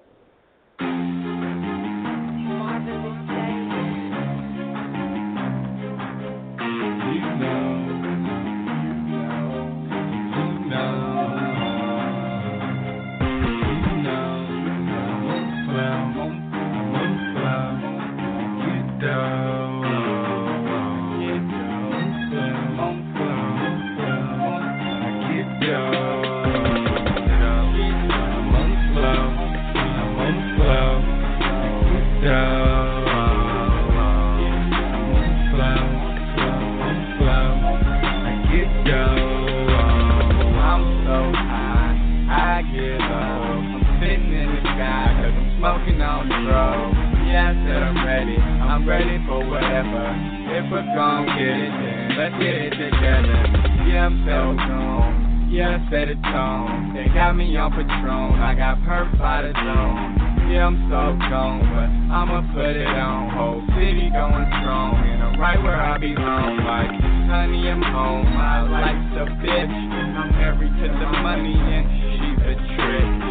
[48.87, 50.15] Ready, for whatever.
[50.55, 53.43] If we're gon' get it, then let's get it together.
[53.83, 55.51] Yeah, I'm so gone.
[55.51, 56.95] Yeah, I set a tone.
[56.95, 60.51] They got me on Patron, I got perp by the zone.
[60.51, 63.31] Yeah, I'm so gone, but I'ma put it on.
[63.35, 66.63] Whole city going strong, and I'm right where I belong.
[66.63, 66.95] Like,
[67.27, 68.27] honey, I'm home.
[68.39, 69.75] My life's a bitch.
[69.75, 73.26] I'm married to the money, and she's a trick.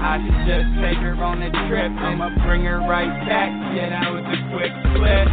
[0.00, 1.92] I should just take her on a trip.
[1.92, 3.52] I'ma bring her right back.
[3.76, 5.28] Yeah, that was a quick flip.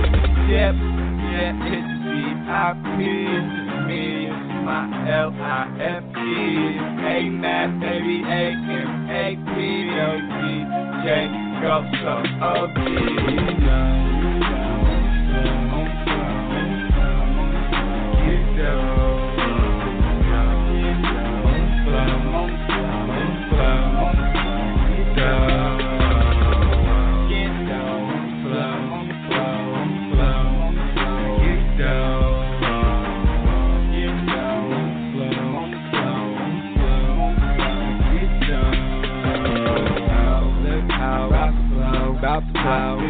[0.52, 3.00] Yep, yeah, it's VIP.
[3.00, 6.84] It's me, it's my L-I-F-E.
[7.08, 9.56] A math, baby, A M A P
[9.96, 10.68] O D
[11.04, 11.32] J.
[11.64, 13.37] Go so OG.
[42.68, 43.07] About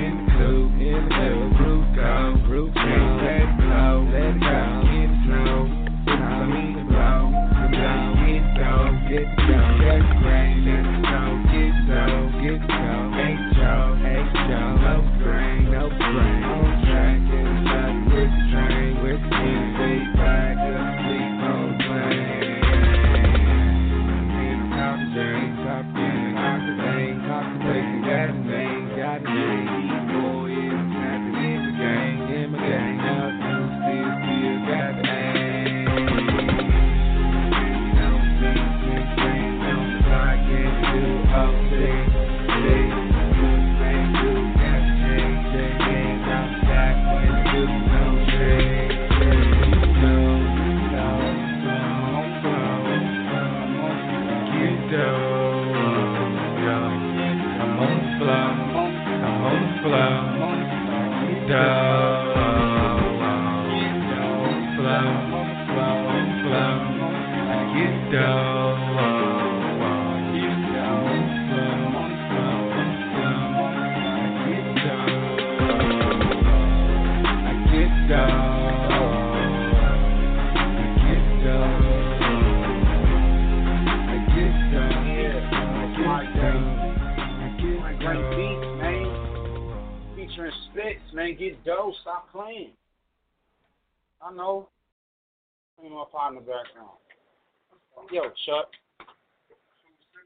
[98.18, 98.72] Yo, Chuck.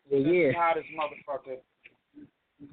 [0.09, 1.57] Yeah, this motherfucker?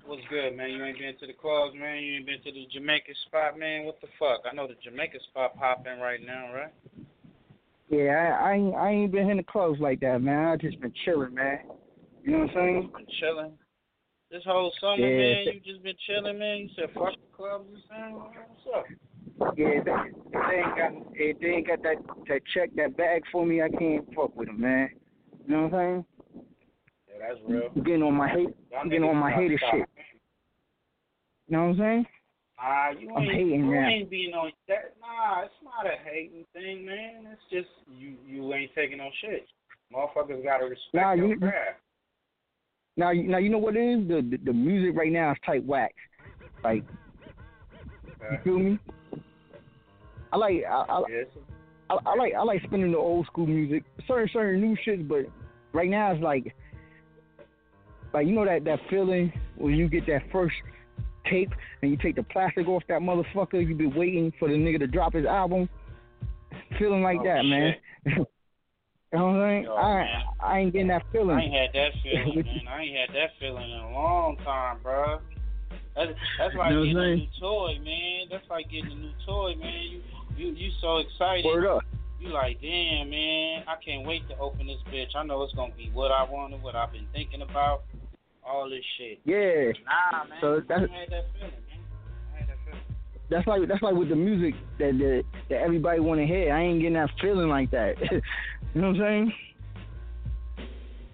[0.06, 0.70] What's good, man?
[0.70, 2.04] You ain't been to the clubs, man.
[2.04, 3.84] You ain't been to the Jamaica spot, man.
[3.84, 4.42] What the fuck?
[4.48, 6.72] I know the Jamaica spot popping right now, right?
[7.90, 10.50] Yeah, I, I ain't I ain't been in the clubs like that, man.
[10.50, 11.62] I just been chilling, man.
[12.22, 12.90] You know what I'm saying?
[12.96, 13.52] Been chilling.
[14.30, 15.16] This whole summer, Yeah.
[15.16, 16.58] man, you just been chilling, man.
[16.58, 18.14] You said fuck the clubs, you saying?
[18.14, 18.84] What's up?
[19.56, 19.92] Yeah, they,
[20.32, 21.96] they ain't got if they ain't got that
[22.28, 23.62] that check that bag for me.
[23.62, 24.90] I can't fuck with them, man.
[25.48, 26.04] You know what I'm saying?
[27.08, 27.70] Yeah, that's real.
[27.74, 29.72] I'm getting on my hate, I'm getting on my hater stop.
[29.72, 29.88] shit.
[31.48, 32.06] You know what I'm saying?
[32.60, 33.88] Nah, you I'm ain't, hating you now.
[33.88, 34.92] ain't being on that.
[35.00, 37.26] Nah, it's not a hating thing, man.
[37.32, 37.68] It's just
[37.98, 39.46] you you ain't taking no shit.
[39.90, 41.80] Motherfuckers gotta respect Nah, your you- craft.
[42.98, 44.06] Now, you- now you know what it is.
[44.06, 45.94] The the, the music right now is type wax.
[46.62, 46.84] Like,
[48.32, 48.78] you feel me?
[50.30, 51.02] I like I, I,
[51.90, 53.84] I, I like I like spinning the old school music.
[54.06, 55.26] Certain certain new shit, but
[55.72, 56.54] right now it's like
[58.12, 60.54] like you know that that feeling when you get that first
[61.30, 61.50] tape
[61.82, 63.66] and you take the plastic off that motherfucker.
[63.66, 65.68] You been waiting for the nigga to drop his album.
[66.78, 67.74] Feeling like Oh, that, man.
[68.06, 68.26] you know
[69.12, 69.64] what I'm saying?
[69.64, 70.22] Yo, I man.
[70.40, 71.36] I ain't getting that feeling.
[71.36, 72.68] I ain't had that feeling, man.
[72.68, 75.20] I ain't had that feeling in a long time, bro.
[75.96, 78.26] That's that's like You know getting a new toy, man.
[78.30, 79.82] That's like getting a new toy, man.
[79.90, 80.00] You
[80.38, 81.44] you you so excited.
[81.44, 81.82] Word up.
[82.20, 83.64] You like, damn, man.
[83.68, 85.14] I can't wait to open this bitch.
[85.14, 87.82] I know it's gonna be what I wanted, what I've been thinking about,
[88.44, 89.20] all this shit.
[89.24, 89.72] Yeah.
[89.84, 90.38] Nah, man.
[90.40, 91.80] So that's that feeling, man.
[92.34, 92.80] I had that feeling.
[93.30, 96.52] that's like that's like with the music that that, that everybody want to hear.
[96.52, 97.94] I ain't getting that feeling like that.
[98.10, 98.20] you
[98.80, 99.32] know what I'm saying?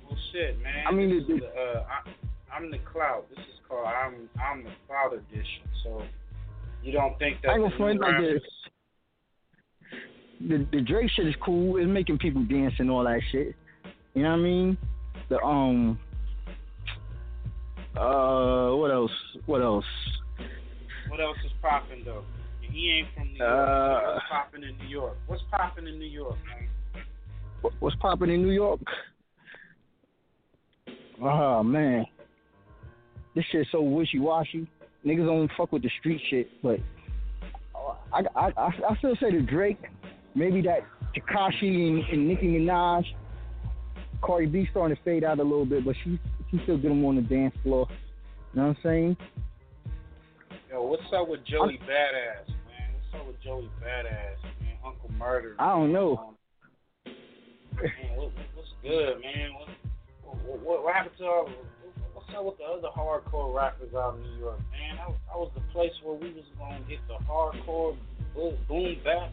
[0.08, 0.86] Well, shit, man.
[0.86, 3.28] I mean, this the- the, uh, I, I'm the clout.
[3.30, 5.68] This is called I'm I'm the clout edition.
[5.82, 6.02] So
[6.82, 8.42] you don't think that I ain't the gonna new like rappers-
[10.40, 11.76] the the Drake shit is cool.
[11.76, 13.54] It's making people dance and all that shit.
[14.14, 14.78] You know what I mean?
[15.28, 15.98] The um
[17.96, 19.12] uh what else?
[19.46, 19.84] What else?
[21.08, 22.24] What else is popping though?
[22.60, 23.58] He ain't from New York.
[23.58, 25.16] Uh, what's popping in New York?
[25.26, 26.68] What's popping in New York, man?
[27.78, 28.80] What's popping in New York?
[31.22, 32.04] Oh man,
[33.34, 34.66] this shit's so wishy washy.
[35.06, 36.80] Niggas don't fuck with the street shit, but
[38.12, 39.78] I I I, I still say the Drake,
[40.34, 40.80] maybe that
[41.16, 43.04] Tekashi and, and Nicki Minaj.
[44.22, 46.18] Cardi B starting to fade out a little bit, but she
[46.50, 47.86] she still get them on the dance floor.
[48.54, 49.16] You know what I'm saying?
[50.70, 52.88] Yo, what's up with Joey Badass, man?
[52.94, 54.76] What's up with Joey Badass, man?
[54.84, 55.56] Uncle Murder.
[55.58, 56.34] I don't know.
[57.04, 57.14] Man,
[58.16, 59.52] what, what- what's good, man?
[59.54, 59.68] What,
[60.46, 61.50] what, what, what happened to all?
[62.14, 64.96] What's up with the other hardcore rappers out in New York, man?
[64.96, 67.96] That was, that was the place where we was gonna get the hardcore
[68.34, 69.30] boom, boom back.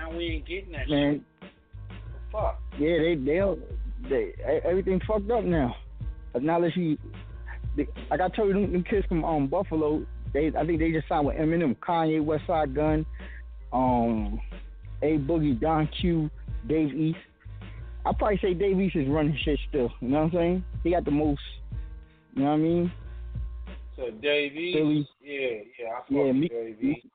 [0.00, 1.50] Now we ain't getting that Man, shit.
[1.90, 2.60] The fuck?
[2.78, 3.40] Yeah, they they
[4.08, 5.76] they everything fucked up now.
[6.32, 6.96] But now that you,
[7.76, 10.90] they, like I told you, them, them kids from um Buffalo, they I think they
[10.92, 13.04] just signed with Eminem, Kanye, Westside Gunn,
[13.72, 14.40] um,
[15.02, 16.30] A Boogie, Don Q,
[16.66, 17.18] Dave East.
[18.06, 19.92] I probably say Dave East is running shit still.
[20.00, 20.64] You know what I'm saying?
[20.82, 21.42] He got the most.
[22.34, 22.92] You know what I mean?
[23.96, 25.08] So Dave East, Philly.
[25.20, 25.48] yeah,
[25.78, 27.06] yeah, I fuck Yeah, with Meek, Dave East.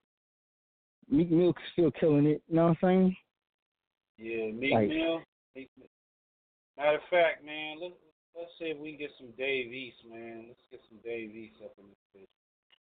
[1.09, 2.41] Meek Mill's still killing it.
[2.47, 3.17] You know what I'm saying?
[4.17, 5.21] Yeah, Meek Like- Mill.
[5.55, 5.87] Meek Mill.
[6.77, 7.91] Matter of fact, man, let,
[8.37, 10.45] let's see if we can get some Dave East, man.
[10.49, 12.27] Let's get some Dave East up in this bitch.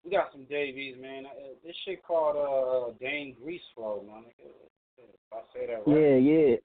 [0.05, 1.27] We got some Dave East, man.
[1.27, 4.25] Uh, this shit called uh, Dame Grease Flow, man.
[4.39, 6.01] If I say that right.
[6.01, 6.57] Yeah, yeah,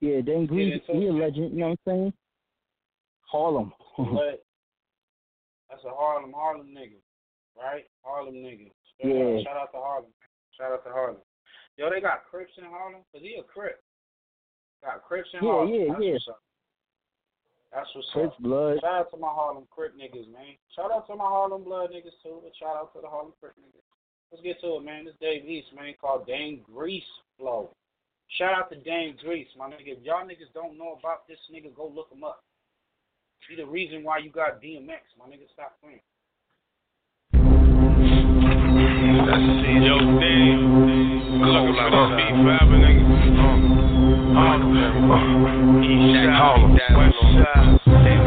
[0.00, 0.20] yeah.
[0.20, 1.52] Dame Grease, it's he a legend.
[1.52, 2.12] You know what I'm saying?
[3.22, 3.72] Harlem.
[3.96, 4.04] But
[5.70, 7.00] that's a Harlem, Harlem nigga,
[7.58, 7.84] right?
[8.02, 8.70] Harlem nigga.
[9.00, 9.24] Shout Yeah.
[9.38, 10.10] Out, shout out to Harlem.
[10.56, 11.16] Shout out to Harlem.
[11.76, 13.02] Yo, they got Crips in Harlem?
[13.12, 13.82] Cause he a Crip.
[14.82, 15.74] Got Crips in Yeah, Harlem.
[15.74, 16.32] yeah, That's yeah.
[16.32, 16.40] Up.
[17.72, 18.42] That's what's Crips up.
[18.42, 18.78] blood.
[18.80, 20.54] Shout out to my Harlem Crip niggas, man.
[20.76, 23.54] Shout out to my Harlem Blood niggas too, but shout out to the Harlem Crip
[23.58, 23.82] niggas.
[24.30, 25.04] Let's get to it, man.
[25.06, 27.02] This Dave East, man, called Dame Grease
[27.38, 27.70] Flow.
[28.38, 29.98] Shout out to Dame Grease, my nigga.
[29.98, 32.42] If y'all niggas don't know about this nigga, go look him up.
[33.48, 35.46] He the reason why you got DMX, my nigga.
[35.52, 36.00] Stop playing.
[39.24, 40.60] Yo, Dave.
[40.60, 43.00] I'm looking for the beat forever, nigga.
[43.40, 46.12] Um, um, um, East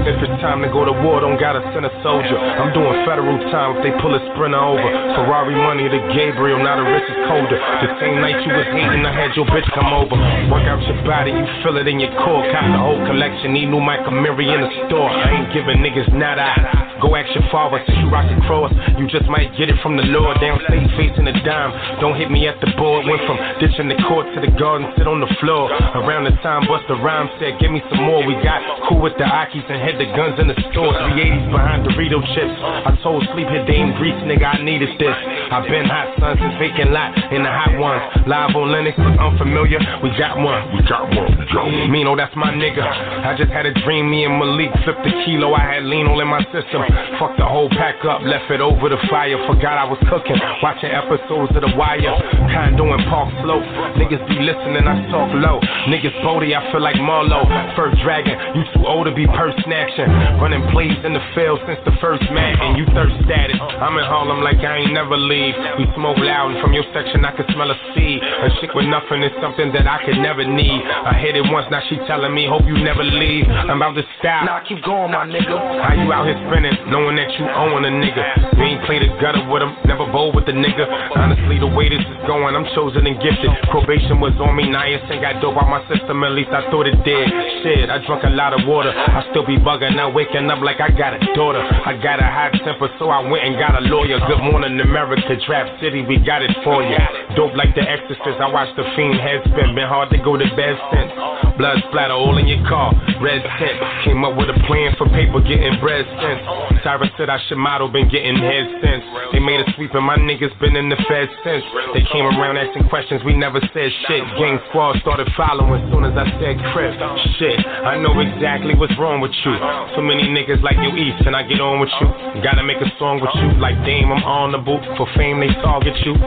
[0.07, 2.39] if it's time to go to war, don't gotta send a soldier.
[2.39, 4.87] I'm doing federal time if they pull a sprinter over.
[5.19, 7.59] Ferrari money to Gabriel, now the rich is colder.
[7.59, 10.17] The same night you was hating, I had your bitch come over.
[10.49, 12.41] Work out your body, you feel it in your core.
[12.49, 15.11] Got the whole collection, need new Mike Amiri in the store.
[15.11, 16.97] I ain't giving niggas nada.
[17.03, 18.73] Go ask your father since you rock the cross.
[18.97, 20.41] You just might get it from the Lord.
[20.41, 21.69] Downstate facing the dime.
[22.01, 23.05] Don't hit me at the board.
[23.05, 25.69] Went from ditching the court to the garden, sit on the floor.
[25.69, 28.25] Around the time bust Busta Rhymes said, Give me some more.
[28.25, 30.93] We got cool with the Akis and had the guns in the store.
[30.93, 32.53] 380s behind Dorito chips.
[32.61, 35.17] I told Sleep hit Dame Grease, nigga, I needed this.
[35.49, 38.01] I've been hot son since vacant lot in the hot ones.
[38.29, 39.81] Live on Lenox, unfamiliar.
[40.05, 40.61] We got one.
[40.77, 41.33] We got one.
[41.33, 41.89] We got one.
[41.89, 42.85] Mino, that's my nigga.
[42.85, 44.09] I just had a dream.
[44.09, 45.57] Me and Malik flipped the kilo.
[45.57, 46.85] I had lean all in my system.
[47.17, 49.35] Fucked the whole pack up, left it over the fire.
[49.49, 50.37] Forgot I was cooking.
[50.61, 52.13] Watching episodes of The Wire.
[52.53, 53.65] Condo in Park Slope.
[53.97, 55.57] Niggas be listening, I talk low.
[55.89, 57.41] Niggas Bodie, I feel like Marlo.
[57.75, 59.57] First Dragon, you too old to be purse
[59.95, 60.39] snatching.
[60.41, 62.59] Running plays in the field since the first man.
[62.59, 63.57] And you thirst status.
[63.79, 65.53] I'm in Harlem like I ain't never leave.
[65.79, 68.19] We smoke loud, and from your section I can smell a seed.
[68.21, 70.81] A chick with nothing is something that I could never need.
[70.83, 73.47] I hit it once, now she telling me, hope you never leave.
[73.47, 74.45] I'm about to stop.
[74.45, 75.55] Nah, keep going, my nigga.
[75.55, 78.57] How you out here spinning, knowing that you own a nigga?
[78.57, 80.85] You ain't played a gutter with him, never bowl with the nigga.
[81.15, 83.51] Honestly, the way this is going, I'm chosen and gifted.
[83.69, 86.65] Probation was on me, now it ain't got dope out my system, at least I
[86.71, 87.29] thought it did.
[87.63, 88.89] Shit, I drunk a lot of water.
[88.89, 91.61] I still be bugging, now waking up like I got a daughter.
[91.61, 94.19] I got a hot temper, so I went and got a lawyer.
[94.27, 97.26] Good morning, America, Trap City, we got it for you.
[97.37, 99.77] Dope like the Exorcist, I watched the fiend head spin.
[99.77, 101.13] Been hard to go to bed since.
[101.61, 102.89] Blood splatter all in your car,
[103.21, 103.77] red tint.
[104.09, 106.41] Came up with a plan for paper, getting bread since.
[106.81, 109.05] Cyrus said I should model, been getting head since.
[109.33, 111.61] They made a sweep and my niggas been in the fed since.
[111.93, 114.25] They came around asking questions, we never said shit.
[114.41, 116.97] Gang squad started following soon as I said crib.
[117.37, 119.53] Shit, I know exactly what's wrong with you.
[119.93, 122.09] So many niggas like you east, and I get on with you.
[122.41, 124.81] Gotta make a song with you, like Dame, I'm on the boot.
[124.97, 126.17] For fame, they target you.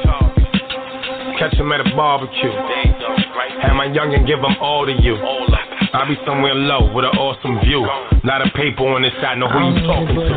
[1.40, 2.52] Catch 'em at a barbecue.
[3.62, 5.16] Have my youngin' give 'em all to you.
[5.94, 7.80] I'll be somewhere low with an awesome view.
[8.24, 10.36] Lot of paper on this side, know who you talking to.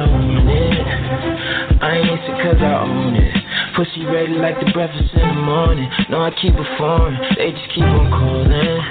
[1.81, 3.43] I ain't it cause I own it.
[3.75, 5.89] Pussy ready like the breakfast in the morning.
[6.07, 7.19] No, I keep it foreign.
[7.35, 8.83] They just keep on calling.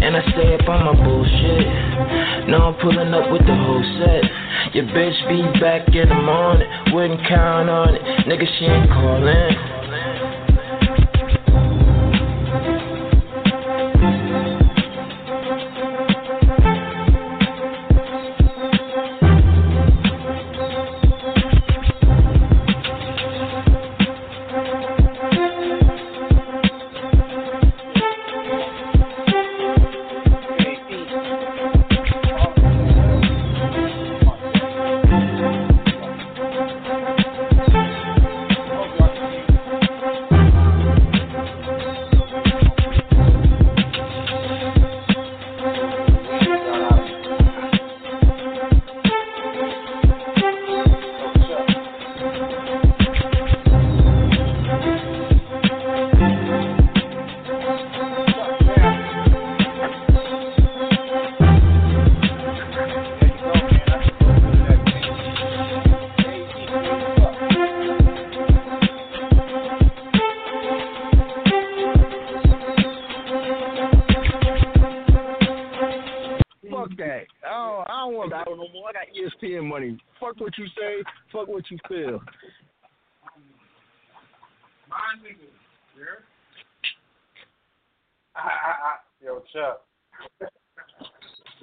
[0.00, 2.48] And I stay up on my bullshit.
[2.48, 4.24] No, I'm pulling up with the whole set.
[4.72, 6.66] Your bitch be back in the morning.
[6.92, 8.02] Wouldn't count on it.
[8.24, 9.75] Nigga, she ain't calling.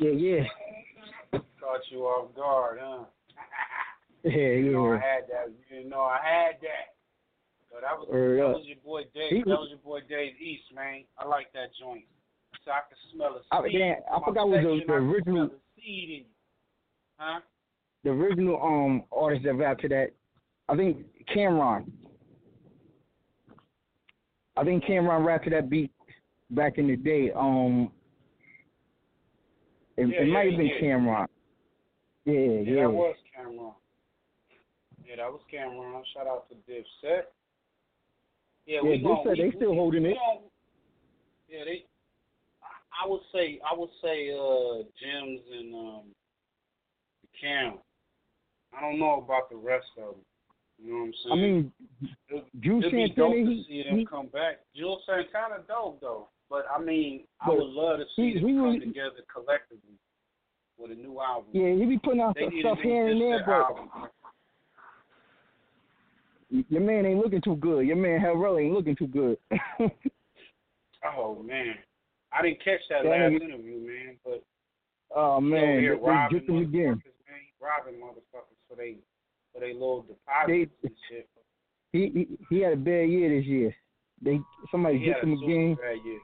[0.04, 1.40] Yeah, yeah.
[1.62, 3.04] Caught you off guard, huh?
[4.26, 5.48] Yeah, You know I had that.
[5.50, 6.96] You didn't know I had that.
[7.70, 8.56] So that was Word that up.
[8.58, 9.46] was your boy Dave.
[9.46, 11.04] That was your boy Dave East, man.
[11.18, 12.04] I like that joint.
[12.66, 13.82] So I can smell a I, seed.
[13.82, 16.24] I from forgot my was the, the I original seed in you.
[17.18, 17.40] Huh?
[18.04, 20.08] the original um artist that rapped to that.
[20.70, 20.98] I think
[21.36, 21.90] Cam'ron.
[24.58, 25.92] I think Cam'ron rapped to that beat
[26.52, 27.32] back in the day.
[27.36, 27.92] Um,
[29.98, 30.82] it, Yeah, it yeah, might have been yeah.
[30.82, 31.28] Cam'ron.
[32.26, 32.82] Yeah, Yeah, yeah.
[32.84, 33.74] that was Cam'ron.
[35.06, 36.02] Yeah, that was Cam'ron.
[36.14, 37.24] Shout out to Dipset.
[38.66, 40.18] Yeah, Yeah, we Dipset, they we- still holding we it.
[41.50, 41.86] Yeah, they.
[42.64, 46.02] I- I would say I would say uh Jims and um
[47.40, 47.80] Cam.
[48.76, 50.26] I don't know about the rest of them.
[50.80, 51.72] You know what I'm saying?
[52.32, 54.60] I mean, Drew It'd be Santana, dope to see them he, come back.
[54.76, 58.48] Juelz Santana dope though, but I mean, I But would love to see he- them
[58.48, 59.98] he come together collectively
[60.78, 61.50] with a new album.
[61.54, 63.90] yeah, he be putting out They some stuff here and there, but album.
[66.70, 67.86] your man ain't looking too good.
[67.88, 69.38] Your man Harrell ain't looking too good.
[71.06, 71.76] Oh man,
[72.32, 74.16] I didn't catch that That last interview, man.
[74.24, 74.42] But
[75.14, 76.86] oh man, here they, they robbing get them again.
[76.86, 77.02] man.
[77.60, 78.96] Robbing motherfuckers for they
[79.54, 81.28] for they little deposits and shit.
[81.92, 83.76] He, he he had a bad year this year.
[84.22, 84.40] They
[84.72, 85.76] somebody He had him again.
[85.76, 86.20] bad year.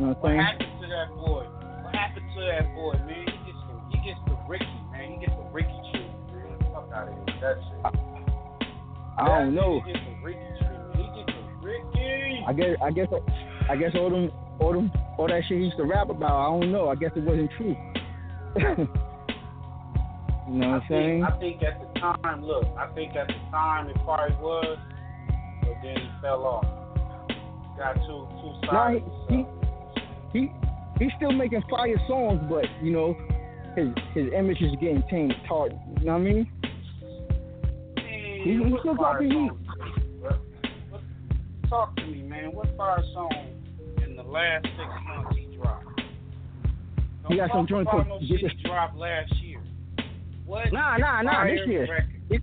[0.00, 0.40] Know what What I'm saying?
[0.40, 1.44] happened to that boy?
[1.84, 3.26] What happened to that boy, man?
[3.28, 5.06] He gets the he gets the Ricky, man.
[5.12, 6.72] He gets the Ricky treatment, man.
[6.72, 7.24] Fuck out of here.
[7.28, 7.80] with That shit.
[9.20, 9.80] I don't know.
[9.84, 10.96] He gets the Ricky treatment.
[10.96, 12.44] He gets the Ricky.
[12.48, 13.08] I guess I guess
[13.68, 16.32] I guess all them all them all that shit he used to rap about.
[16.32, 16.88] I don't know.
[16.88, 17.76] I guess it wasn't true.
[18.56, 18.64] you
[20.56, 21.24] know what I'm saying?
[21.24, 24.78] I think at the time, look, I think at the time it probably was,
[25.60, 26.64] but then he fell off.
[27.78, 29.04] Got too too Nah, sides.
[29.28, 29.44] he, he
[30.32, 30.50] he
[30.98, 33.16] he's still making fire songs, but you know
[33.76, 35.36] his his image is getting tainted.
[35.46, 36.48] Hard, you know what I mean?
[38.42, 39.50] He, he still got the heat.
[41.68, 42.52] Talk to me, man.
[42.52, 43.30] What fire song
[44.04, 45.84] in the last six months he dropped?
[47.22, 49.60] Don't He got some joint called no shit he dropped last year.
[50.46, 50.72] What?
[50.72, 51.44] Nah, nah, nah.
[51.44, 52.42] This year, record?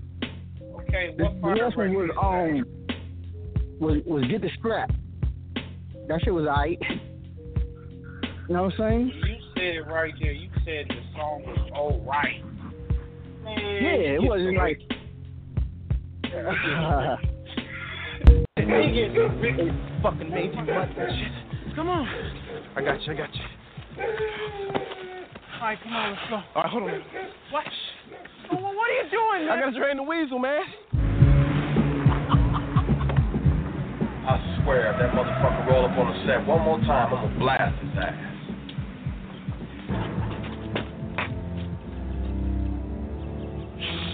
[0.88, 2.66] Okay, the, what the fire last one was um
[3.80, 4.92] was was get the strap.
[6.08, 6.80] That shit was alright.
[8.48, 9.12] You know what I'm saying?
[9.26, 10.32] You said it right there.
[10.32, 12.42] You said the song was all right.
[13.44, 14.80] Man, Yeah, it wasn't get like.
[18.56, 19.14] He gets
[20.02, 21.76] Fucking made you want that shit.
[21.76, 22.08] Come on.
[22.78, 23.42] I got you, I got you.
[25.60, 26.36] All right, come on, let's go.
[26.36, 27.02] All right, hold on.
[27.52, 27.66] What?
[28.50, 29.58] Well, what are you doing, man?
[29.58, 30.64] I gotta drain the weasel, man.
[34.24, 37.40] I swear, if that motherfucker roll up on the set one more time, I'm gonna
[37.40, 38.37] blast his ass.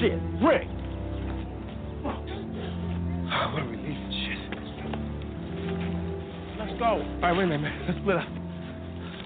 [0.04, 0.68] Shit, Rick.
[3.54, 4.12] What we leaving?
[4.12, 4.36] Shit.
[6.60, 6.86] Let's go.
[6.86, 7.86] All right, wait a minute, man.
[7.88, 8.28] Let's split up.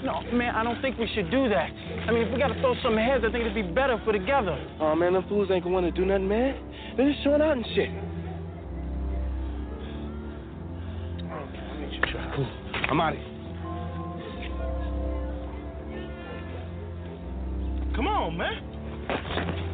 [0.06, 1.72] No, man, I don't think we should do that.
[2.08, 4.14] I mean, if we gotta throw some heads, I think it'd be better if we're
[4.14, 4.56] together.
[4.80, 6.56] Oh man, them fools ain't gonna want to do nothing, man.
[6.96, 7.90] They're just showing out and shit.
[12.36, 12.48] Cool.
[12.92, 13.28] I'm out of here.
[17.96, 18.38] Come on.
[18.38, 19.67] Man,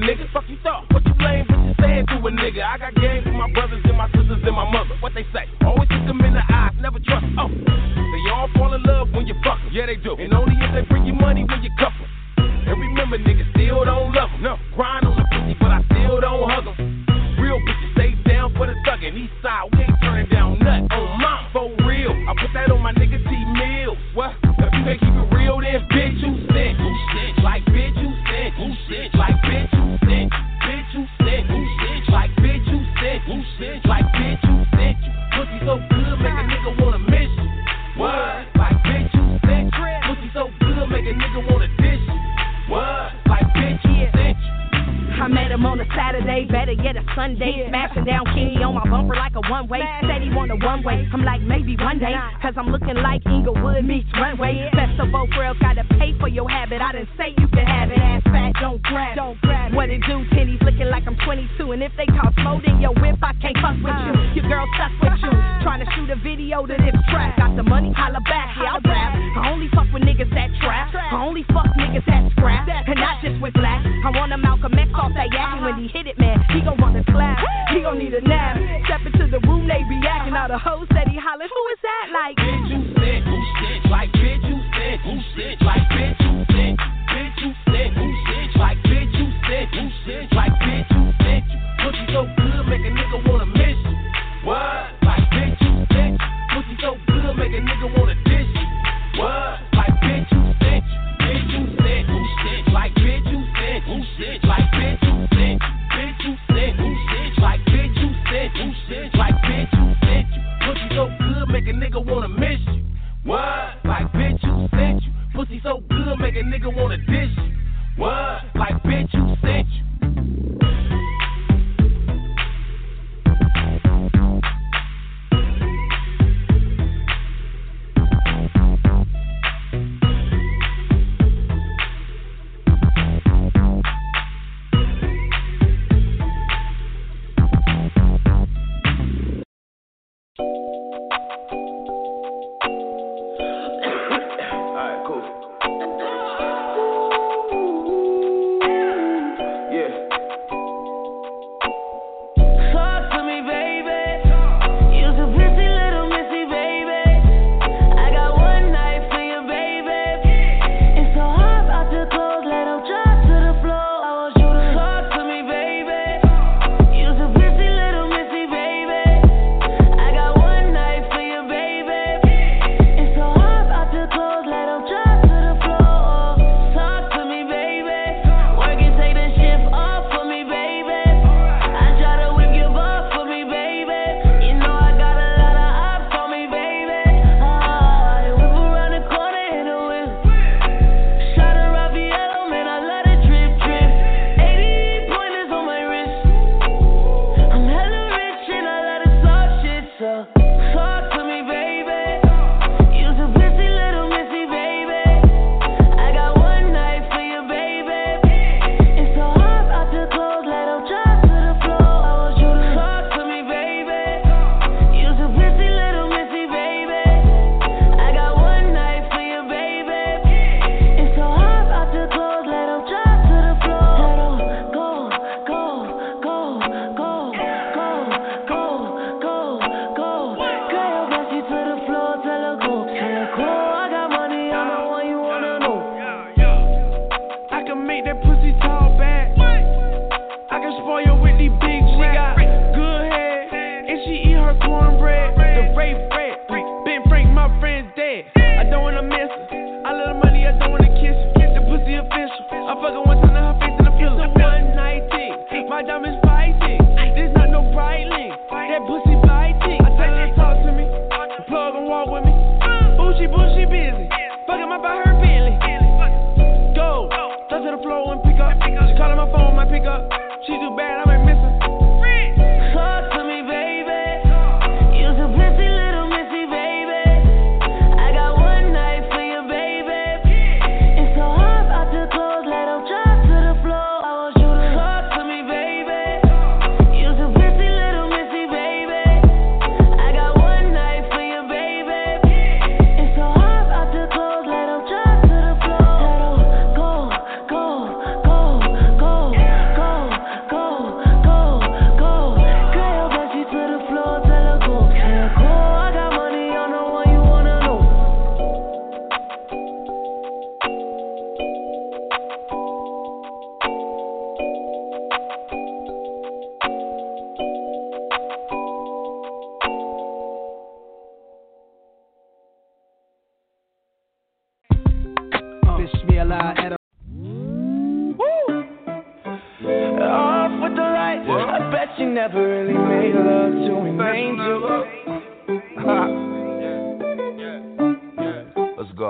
[0.00, 0.24] nigga.
[0.32, 0.88] Fuck you thought.
[0.92, 2.64] What you lame bitches saying to a nigga?
[2.64, 4.96] I got games for my brothers and my sisters and my mother.
[5.00, 5.44] What they say?
[5.62, 7.26] Always look them in the eyes, never trust.
[7.38, 9.58] Oh, they all fall in love when you fuck.
[9.70, 10.16] Yeah, they do.
[10.16, 11.59] And only if they bring you money when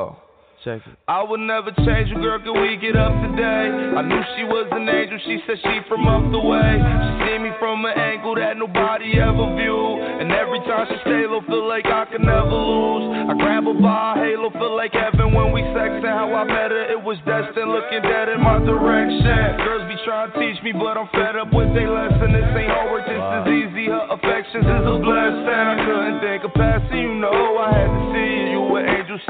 [0.01, 0.17] go.
[0.61, 0.93] Check it.
[1.09, 2.37] I would never change you, girl.
[2.37, 3.65] Can we get up today?
[3.97, 5.17] I knew she was an angel.
[5.25, 6.77] She said she from up the way.
[6.77, 10.21] She see me from an angle that nobody ever viewed.
[10.21, 13.33] And every time she stay low, feel like I can never lose.
[13.33, 15.97] I grab her by a halo, feel like heaven when we sex.
[15.97, 17.73] And how I met her, it was destined.
[17.73, 19.65] Looking dead in my direction.
[19.65, 22.37] Girls be trying to teach me, but I'm fed up with their lesson.
[22.37, 23.89] This ain't homework, this is easy.
[23.89, 25.65] Her affections is a blessing.
[25.73, 27.57] I couldn't think of passing, you know.
[27.57, 28.70] I had to see you.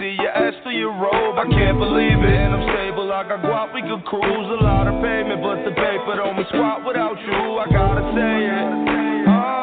[0.00, 1.36] See you ask for your robe.
[1.36, 2.32] I can't believe it.
[2.32, 4.48] And I'm stable, I got guap, we could cruise.
[4.48, 7.60] A lot of payment, but the paper don't mean squat without you.
[7.60, 9.28] I gotta say it.
[9.28, 9.60] Ah,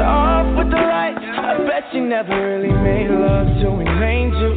[0.00, 1.20] off with the lights.
[1.20, 4.56] I bet you never really made love to an angel.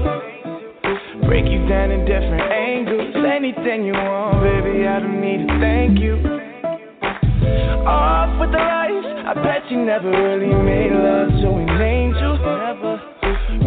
[1.27, 3.27] Break you down in different angles.
[3.27, 6.15] Anything you want, baby, I don't need to thank you.
[7.83, 9.03] Off with the lights.
[9.27, 12.39] I bet you never really made love to an angel.
[12.39, 13.12] Never.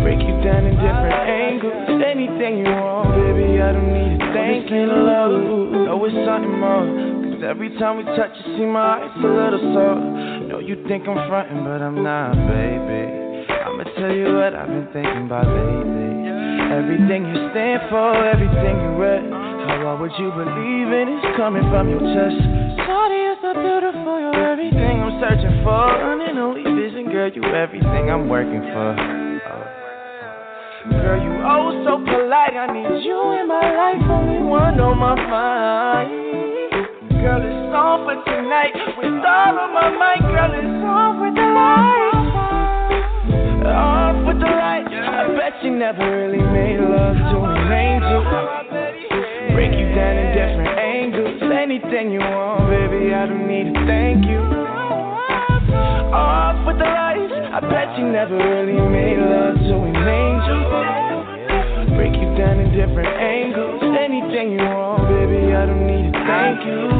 [0.06, 1.98] Break you down in different angles.
[1.98, 4.86] Anything you want, baby, I don't need to thank you.
[4.86, 5.34] Love,
[5.82, 6.86] know it's something more.
[7.34, 9.98] Cause every time we touch, you see my eyes a little sore.
[10.46, 13.50] Know you think I'm frontin', but I'm not, baby.
[13.50, 16.30] I'ma tell you what I've been thinking about lately.
[16.70, 19.26] Everything you stand for, everything you read.
[19.26, 22.38] How what you believe in is coming from your chest.
[22.78, 25.90] Shawty, you're so beautiful, you're everything I'm searching for.
[25.98, 29.26] Running only vision, girl, you everything I'm working for.
[30.90, 32.54] Girl, you oh so polite.
[32.54, 36.10] I need you in my life, only one on my mind.
[37.22, 38.74] Girl, it's on for tonight.
[38.98, 42.26] With all of my might, girl, it's on with the lights.
[43.66, 44.94] Off with the lights.
[44.94, 48.22] I bet you never really made love to an angel.
[49.54, 51.42] Break you down in different angles.
[51.50, 54.55] Anything you want, baby, I don't need to thank you.
[56.66, 57.30] With the lights.
[57.30, 61.94] I bet you never really made love to an angel.
[61.94, 63.80] Break you down in different angles.
[63.82, 66.90] Anything you want, baby, I don't need to thank you.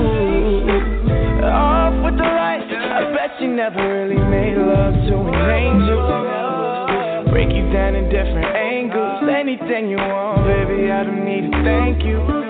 [1.43, 2.71] Off with the lights.
[2.71, 7.33] I bet you never really made love to an angel.
[7.33, 9.29] Break you down in different angles.
[9.29, 12.46] Anything you want, baby, I don't need to thank you.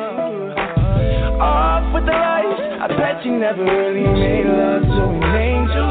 [1.40, 2.60] Off with the lights.
[2.80, 5.88] I bet you never really made love to an angel.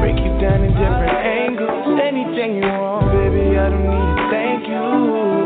[0.00, 2.00] Break you down in different angles.
[2.00, 5.41] Anything you want, baby, I don't need to thank you.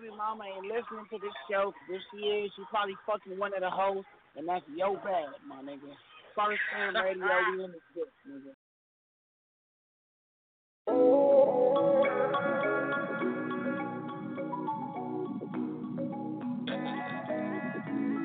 [0.00, 1.72] Baby mama ain't listening to this show.
[1.88, 4.04] If she is, she probably fucking one of the hosts,
[4.36, 5.94] and that's yo bad, my nigga.
[6.34, 7.24] First Fam Radio,
[7.56, 8.52] we in this bitch, nigga.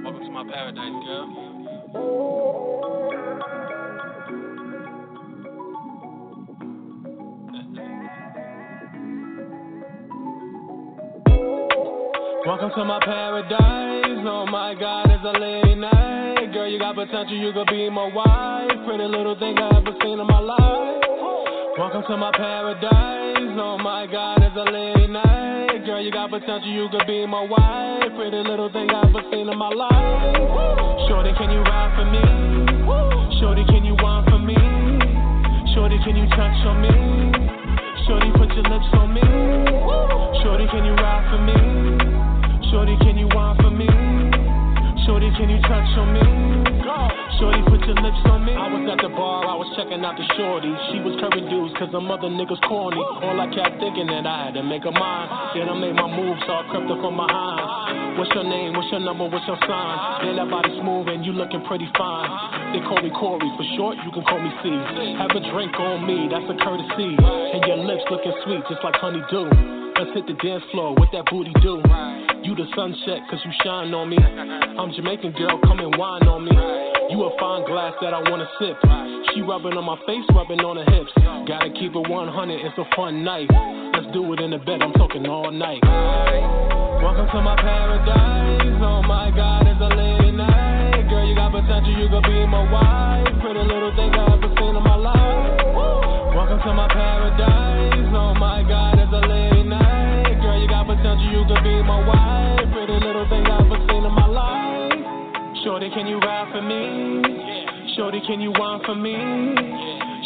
[0.04, 2.81] Welcome to my paradise, girl.
[12.52, 14.28] Welcome to my paradise.
[14.28, 16.52] Oh my God, it's a late night.
[16.52, 18.76] Girl, you got potential, you could be my wife.
[18.84, 21.00] Pretty little thing I ever seen in my life.
[21.80, 23.56] Welcome to my paradise.
[23.56, 25.88] Oh my God, it's a late night.
[25.88, 28.20] Girl, you got potential, you could be my wife.
[28.20, 31.08] Pretty little thing I ever seen in my life.
[31.08, 32.20] Shorty, can you ride for me?
[33.40, 34.60] Shorty, can you want for me?
[35.72, 36.92] Shorty, can you touch on me?
[38.04, 39.24] Shorty, put your lips on me.
[40.44, 42.21] Shorty, can you ride for me?
[42.72, 43.84] Shorty, can you want for me?
[45.04, 46.24] Shorty, can you touch on me?
[47.36, 48.56] Shorty, put your lips on me.
[48.56, 50.72] I was at the bar, I was checking out the shorty.
[50.88, 52.96] She was curving dudes, cause them other niggas corny.
[52.96, 55.28] All I kept thinking that I had to make her mine.
[55.52, 58.16] Then I made my move, so I crept up from behind.
[58.16, 58.72] What's your name?
[58.72, 59.28] What's your number?
[59.28, 60.32] What's your sign?
[60.32, 62.32] Man, that body smooth and you looking pretty fine.
[62.72, 64.72] They call me Corey, for short, you can call me C.
[65.20, 67.20] Have a drink on me, that's a courtesy.
[67.20, 69.81] And your lips looking sweet, just like honeydew.
[70.02, 71.78] Let's hit the dance floor, what that booty do?
[72.42, 74.18] You the sunset, cause you shine on me.
[74.18, 76.58] I'm Jamaican girl, come and wine on me.
[77.14, 78.82] You a fine glass that I wanna sip.
[79.30, 81.14] She rubbing on my face, rubbing on her hips.
[81.46, 82.18] Gotta keep it 100,
[82.66, 83.46] it's a fun night.
[83.94, 85.86] Let's do it in the bed, I'm talking all night.
[85.86, 88.82] Welcome to my paradise.
[88.82, 91.14] Oh my god, it's a late night.
[91.14, 93.30] Girl, you got potential, you could be my wife.
[93.38, 95.62] Pretty little thing I ever seen in my life.
[96.34, 98.10] Welcome to my paradise.
[98.18, 98.98] Oh my god,
[101.64, 102.74] be my wife.
[102.74, 105.02] Pretty little thing I've ever seen in my life.
[105.64, 107.22] Shorty, can you ride for me?
[107.96, 109.16] Shorty, can you wine for me?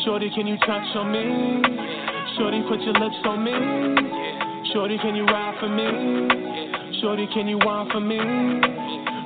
[0.06, 1.62] Shorty, can you touch on me?
[2.38, 3.52] Shorty, put your lips on me.
[4.74, 7.02] Shorty, can you ride for me?
[7.02, 8.20] Shorty, can you wine for me?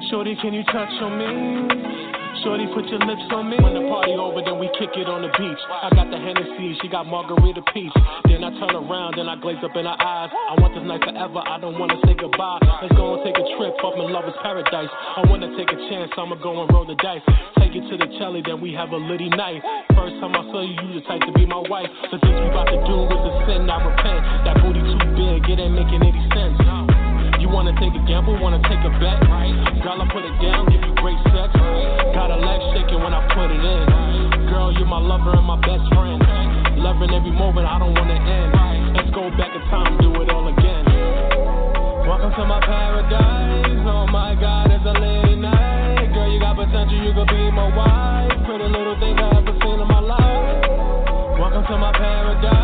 [0.09, 1.98] Shorty, can you touch on me?
[2.43, 3.59] Shorty, put your lips on me.
[3.59, 5.61] When the party over, then we kick it on the beach.
[5.67, 7.91] I got the Hennessy, she got margarita peach.
[8.31, 10.31] Then I turn around, then I glaze up in her eyes.
[10.31, 12.63] I want this night forever, I don't wanna say goodbye.
[12.79, 14.87] Let's go and take a trip up in lover's paradise.
[14.87, 17.23] I wanna take a chance, I'ma go and roll the dice.
[17.59, 19.59] Take it to the telly, then we have a litty night.
[19.91, 21.91] First time I saw you, you the type to be my wife.
[22.07, 24.21] The things we about to do is a sin, I repent.
[24.47, 26.58] That booty too big, it ain't making any sense.
[27.49, 29.19] Wanna take a gamble, wanna take a bet?
[29.83, 31.49] Girl, I put it down, give you great sex.
[32.13, 34.47] Got a leg shaking when I put it in.
[34.47, 36.21] Girl, you're my lover and my best friend.
[36.77, 38.95] Loving every moment, I don't wanna end.
[38.95, 40.85] Let's go back in time, do it all again.
[42.07, 43.85] Welcome to my paradise.
[43.85, 46.13] Oh my God, it's a late night.
[46.13, 48.45] Girl, you got potential, you could be my wife.
[48.45, 50.63] Pretty little thing I ever seen in my life.
[51.37, 52.58] Welcome to my paradise.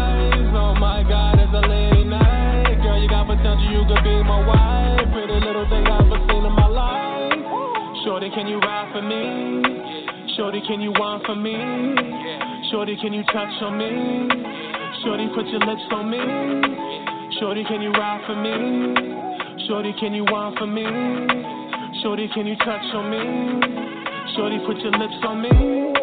[8.15, 10.35] Shorty, can you ride for me?
[10.37, 11.51] Shorty, can you whine for me?
[12.71, 13.91] Shorty, can you touch on me?
[15.03, 16.23] Shorty, put your lips on me.
[17.41, 19.67] Shorty, can you ride for me?
[19.67, 20.85] Shorty, can you whine for me?
[22.03, 23.19] Shorty, can you touch on me?
[24.37, 25.94] Shorty, put your lips on me.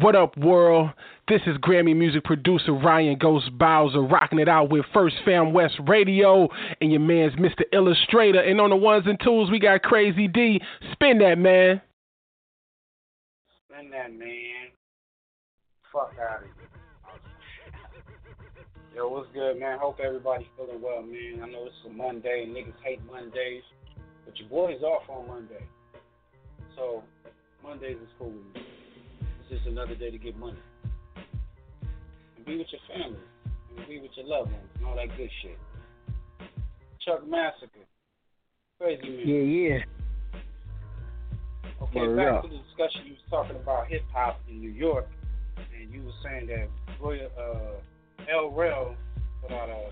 [0.00, 0.90] What up, world?
[1.26, 5.74] This is Grammy music producer Ryan Ghost Bowser rocking it out with First Fam West
[5.88, 6.48] Radio
[6.80, 7.62] and your man's Mr.
[7.72, 8.38] Illustrator.
[8.40, 10.60] And on the ones and twos, we got Crazy D.
[10.92, 11.82] Spin that, man.
[13.66, 14.70] Spin that, man.
[15.92, 16.68] Fuck out of here.
[18.94, 19.80] Yo, what's good, man?
[19.80, 21.40] Hope everybody's feeling well, man.
[21.42, 22.46] I know it's a Monday.
[22.48, 23.64] Niggas hate Mondays.
[24.24, 25.66] But your boy's off on Monday.
[26.76, 27.02] So,
[27.64, 28.62] Mondays is cool with me.
[29.50, 30.58] It's just another day to get money.
[32.36, 33.18] And be with your family.
[33.76, 35.58] And be with your loved ones and all that good shit.
[37.00, 37.86] Chuck Massacre.
[38.78, 39.26] Crazy man.
[39.26, 39.78] Yeah, yeah.
[41.82, 42.42] Okay, Word back up.
[42.42, 45.06] to the discussion you was talking about hip hop in New York,
[45.56, 46.68] and you were saying that
[47.00, 47.80] Roy, uh,
[48.26, 48.96] Hell Rell
[49.40, 49.90] put out a.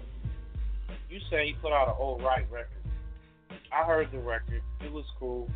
[1.09, 2.69] You say he put out an old right record.
[3.73, 4.61] I heard the record.
[4.85, 5.49] It was cool.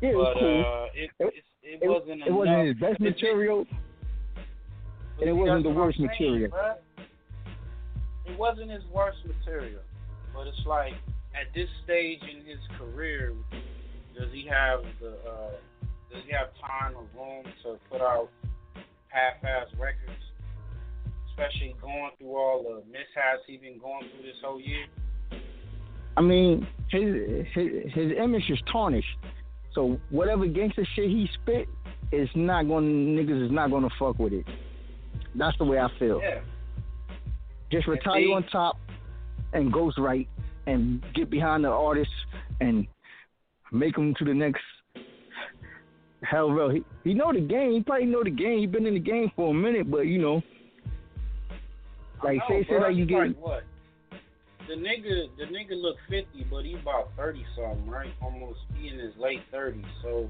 [0.00, 0.64] It was but, cool.
[0.64, 3.66] Uh, it, It- it, wasn't it wasn't his best material,
[5.20, 6.52] and it wasn't the worst saying, material.
[8.26, 9.80] It wasn't his worst material,
[10.34, 10.94] but it's like
[11.34, 13.34] at this stage in his career,
[14.18, 15.50] does he have the uh,
[16.12, 18.28] does he have time or room to put out
[19.08, 20.22] half-ass records,
[21.30, 24.86] especially going through all the mishaps he's been going through this whole year?
[26.16, 29.06] I mean, his his his image is tarnished.
[29.76, 31.68] So whatever gangster shit he spit,
[32.10, 34.46] it's not going niggas is not gonna fuck with it.
[35.34, 36.18] That's the way I feel.
[36.20, 36.40] Yeah.
[37.70, 38.78] Just retire on top
[39.52, 40.26] and ghost right
[40.66, 42.10] and get behind the artist
[42.60, 42.86] and
[43.70, 44.62] make him to the next
[46.22, 46.70] hell real.
[46.70, 47.72] He he know the game.
[47.72, 48.60] He probably know the game.
[48.60, 50.42] He been in the game for a minute, but you know,
[52.24, 53.64] like I say know, say like you get what?
[54.68, 58.12] The nigga, the nigga look fifty, but he about thirty something, right?
[58.20, 59.84] Almost he in his late thirties.
[60.02, 60.28] So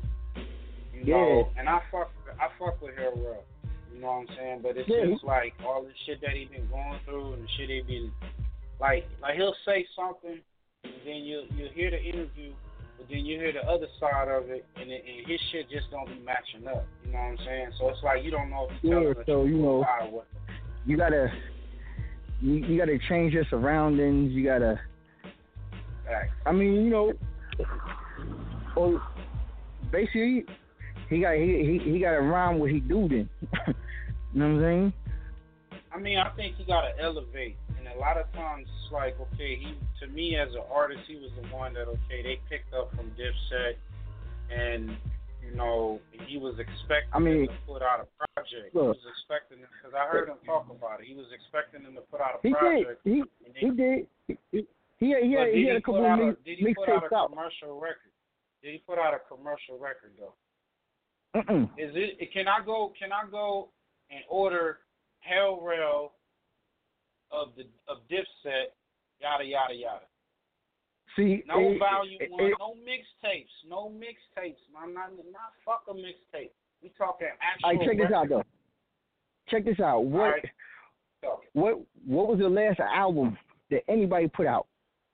[0.92, 1.14] you Yeah.
[1.14, 3.44] know, and I fuck, I fuck with her rough.
[3.92, 4.60] You know what I'm saying?
[4.62, 5.06] But it's Yeah.
[5.06, 8.12] just like all the shit that he been going through and the shit he been
[8.78, 10.38] like, like he'll say something,
[10.84, 12.52] and then you you hear the interview,
[12.98, 15.90] but then you hear the other side of it, and, it, and his shit just
[15.90, 16.84] don't be matching up.
[17.06, 17.70] You know what I'm saying?
[17.78, 20.10] So it's like you don't know if he's Yeah, telling the so, you know, or
[20.10, 20.28] what.
[20.84, 21.32] you gotta
[22.40, 24.32] you, you gotta change your surroundings.
[24.32, 24.80] You gotta.
[26.44, 27.12] I mean, you know,
[28.76, 29.02] well,
[29.90, 30.44] basically,
[31.08, 33.28] he got he he, he got to rhyme what he do then.
[33.66, 33.74] you
[34.34, 34.92] know what I'm saying?
[35.92, 39.18] I mean, I think he got to elevate, and a lot of times it's like,
[39.18, 42.74] okay, he to me as an artist, he was the one that okay they picked
[42.74, 43.74] up from Dipset,
[44.54, 44.96] and
[45.48, 48.72] you know he was expecting I mean, to put out a project.
[48.72, 51.06] he was expecting because I heard him talk about it.
[51.06, 52.58] He was expecting them to put out a He did.
[52.58, 53.00] project.
[53.04, 54.06] He and he did.
[54.26, 54.66] He he,
[54.98, 57.14] he, he had, did he had a couple of mix, did he put out a
[57.14, 57.30] out.
[57.30, 58.12] commercial record?
[58.62, 60.34] Did he put out a commercial record though?
[61.36, 61.64] Mm-mm.
[61.78, 62.32] Is it?
[62.32, 62.92] Can I go?
[62.98, 63.68] Can I go
[64.10, 64.78] and order
[65.20, 66.12] Hell Rell
[67.30, 68.72] of the of Dipset?
[69.20, 70.06] Yada yada yada.
[71.16, 74.58] See, No it- volume it- one, it- no mixtapes, no mixtapes.
[74.78, 76.50] I'm not not fuck a mixtape.
[76.82, 77.70] We talking actual.
[77.70, 78.42] Right, check this out though.
[79.48, 80.00] Check this out.
[80.04, 80.50] What Alright.
[81.22, 81.40] Go.
[81.54, 83.38] what what was the last album
[83.70, 84.66] that anybody put out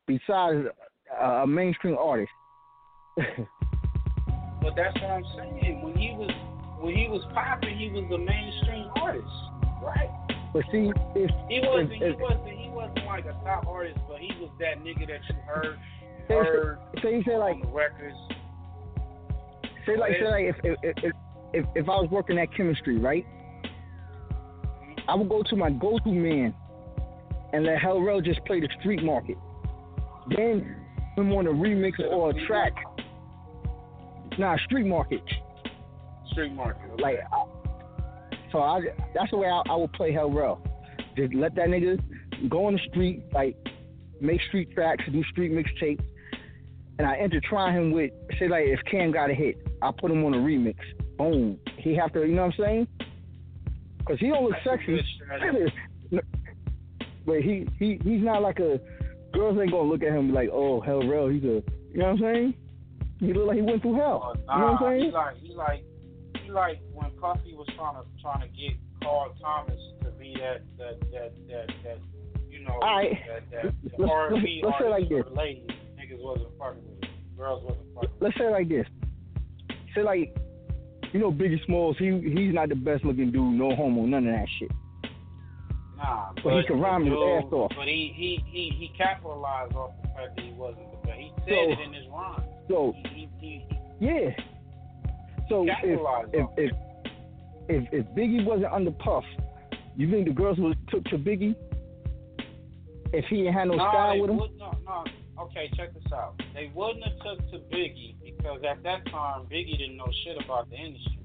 [0.06, 0.66] besides
[1.20, 2.32] uh, a mainstream artist?
[4.62, 5.82] But that's what I'm saying.
[5.82, 6.30] When he was
[6.80, 9.26] when he was popping, he was a mainstream artist,
[9.82, 10.08] right?
[10.52, 11.92] But see, if He wasn't.
[11.92, 12.48] if, he wasn't.
[12.48, 15.78] He wasn't like a top artist, but he was that nigga that you heard,
[16.28, 18.16] say, heard say, say like on the records.
[19.86, 21.12] say like say like if if if
[21.52, 23.26] if, if I was working at chemistry, right?
[23.26, 25.10] Mm-hmm.
[25.10, 26.54] I would go to my go-to man
[27.52, 29.36] and let Hell just play the street market.
[30.36, 30.76] Then
[31.16, 32.72] him on a remix or a track.
[34.38, 35.22] Nah, street market.
[36.30, 36.90] Street market.
[36.92, 37.02] okay.
[37.02, 37.44] Like, I,
[38.52, 38.80] so I
[39.14, 40.62] that's the way I, I would play Hell Rell.
[41.16, 42.00] Just let that nigga
[42.48, 43.56] go on the street, like
[44.20, 46.04] make street tracks, do street mixtapes,
[46.98, 50.24] and I intertwine him with say like if Cam got a hit, I put him
[50.24, 50.76] on a remix.
[51.18, 51.58] Boom.
[51.78, 52.88] He have to, you know what I'm saying?
[54.06, 55.00] Cause he don't look sexy,
[57.26, 58.80] but he he he's not like a
[59.32, 61.62] girls ain't gonna look at him like, oh Hell Rell, he's a, you
[61.94, 62.54] know what I'm saying?
[63.20, 64.34] He look like he went through hell.
[64.36, 65.04] You know what I'm saying?
[65.04, 65.84] he like he like
[66.52, 68.72] when Puffy was trying to trying to get
[69.02, 71.98] Carl Thomas to be that that that that that
[72.50, 73.18] you know Alright.
[73.28, 75.24] that that, that R&B let's say it like this.
[75.28, 75.66] for ladies.
[75.98, 77.36] Niggas wasn't fucking with it.
[77.36, 78.10] Girls wasn't fucking.
[78.20, 78.86] let's say like this.
[79.94, 80.36] Say like,
[81.12, 81.96] you know, Biggie Smalls.
[81.98, 83.54] He he's not the best looking dude.
[83.58, 84.70] No homo, none of that shit.
[85.96, 87.72] Nah, But he can rhyme his ass off.
[87.76, 91.18] But he he he he capitalized off the fact that he wasn't the best.
[91.18, 92.42] He said So- it in his rhyme.
[92.68, 93.66] So He, he,
[94.00, 94.30] yeah.
[95.52, 95.76] So if
[96.32, 96.72] if, if
[97.68, 99.22] if if Biggie wasn't under Puff,
[99.96, 101.54] you think the girls would have took to Biggie?
[103.12, 104.38] If he had no no, style with him?
[104.56, 105.04] no, no.
[105.38, 106.40] Okay, check this out.
[106.54, 110.70] They wouldn't have took to Biggie because at that time Biggie didn't know shit about
[110.70, 111.18] the industry.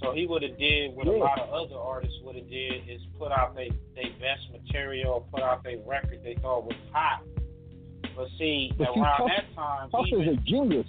[0.00, 3.00] So he would have did what a lot of other artists would have did is
[3.18, 7.24] put out their they best material, put out their record they thought was hot.
[8.14, 10.86] But see, But see, Puff- that time, Puff even, is a genius.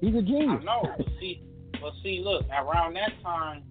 [0.00, 0.60] He's a genius.
[0.62, 1.42] I know, but see,
[1.80, 3.62] but see, look, around that time,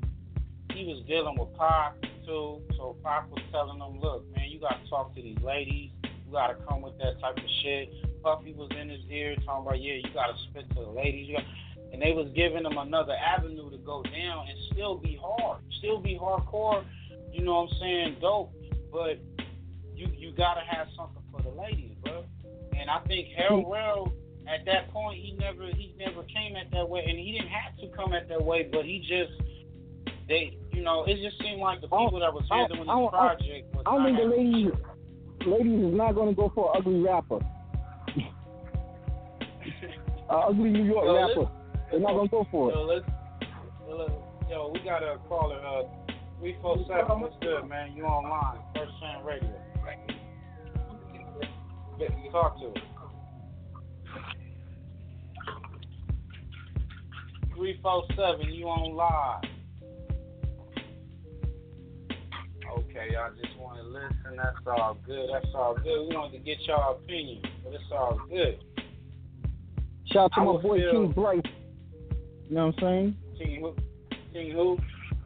[0.74, 1.94] he was dealing with Pac
[2.26, 2.62] too.
[2.78, 5.92] So Pac was telling him, look, man, you got to talk to these ladies.
[6.04, 7.90] You got to come with that type of shit.
[8.22, 11.36] Puffy was in his ear talking about, yeah, you got to spit to the ladies.
[11.94, 16.00] And they was giving him another avenue to go down and still be hard, still
[16.00, 16.84] be hardcore.
[17.32, 18.16] You know what I'm saying?
[18.20, 18.54] Dope,
[18.92, 19.20] but
[19.96, 22.26] you you got to have something for the ladies, bro.
[22.78, 24.27] And I think Hell Rell mm-hmm.
[24.48, 27.78] At that point he never he never came at that way, and he didn't have
[27.80, 29.34] to come at that way, but he just
[30.28, 33.76] they you know it just seemed like the people that was handling I don't- project
[33.76, 34.72] was I don't think the ladies
[35.45, 37.40] ladies is not gonna go for an ugly rapper.
[40.30, 41.52] a ugly New York Yo, rapper.
[41.91, 42.76] They're not gonna go for it.
[42.76, 43.06] Yo, let's,
[43.90, 44.14] let's
[44.49, 45.84] yo, we got a caller uh
[46.40, 47.19] three four seven.
[47.19, 47.95] What's good, man?
[47.95, 48.60] You online?
[48.76, 49.53] First Fam Radio.
[52.32, 52.97] Talk to us.
[57.58, 58.54] Three four seven.
[58.54, 59.42] You on live?
[62.78, 64.36] Okay, y'all just want to listen.
[64.38, 65.28] That's all good.
[65.34, 66.08] That's all good.
[66.08, 68.60] We wanted to get y'all opinion, but it's all good.
[70.12, 71.42] Shout out to I my boy feel- King Bryce.
[72.48, 73.16] You know what I'm saying?
[73.40, 73.76] King who?
[74.34, 74.78] King who?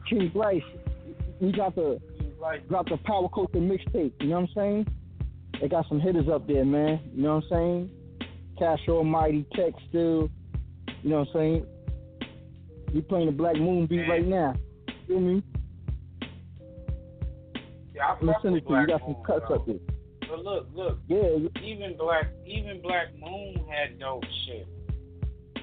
[0.08, 0.62] King Bryce.
[1.40, 2.00] We got the
[2.68, 4.12] dropped the Power Culture mixtape.
[4.20, 4.86] You know what I'm saying?
[5.60, 6.98] They got some hitters up there, man.
[7.14, 7.90] You know what I'm saying?
[8.58, 10.30] Cash Almighty, Tech Still.
[11.02, 11.66] You know what I'm saying?
[12.92, 14.54] We playing the Black Moon beat right now.
[15.06, 15.42] Feel me?
[17.94, 18.80] Yeah, I I'm it to you.
[18.80, 19.76] You got some cuts up there.
[20.28, 20.98] But look, look.
[21.08, 21.38] Yeah.
[21.62, 24.66] Even Black, even Black Moon had dope shit,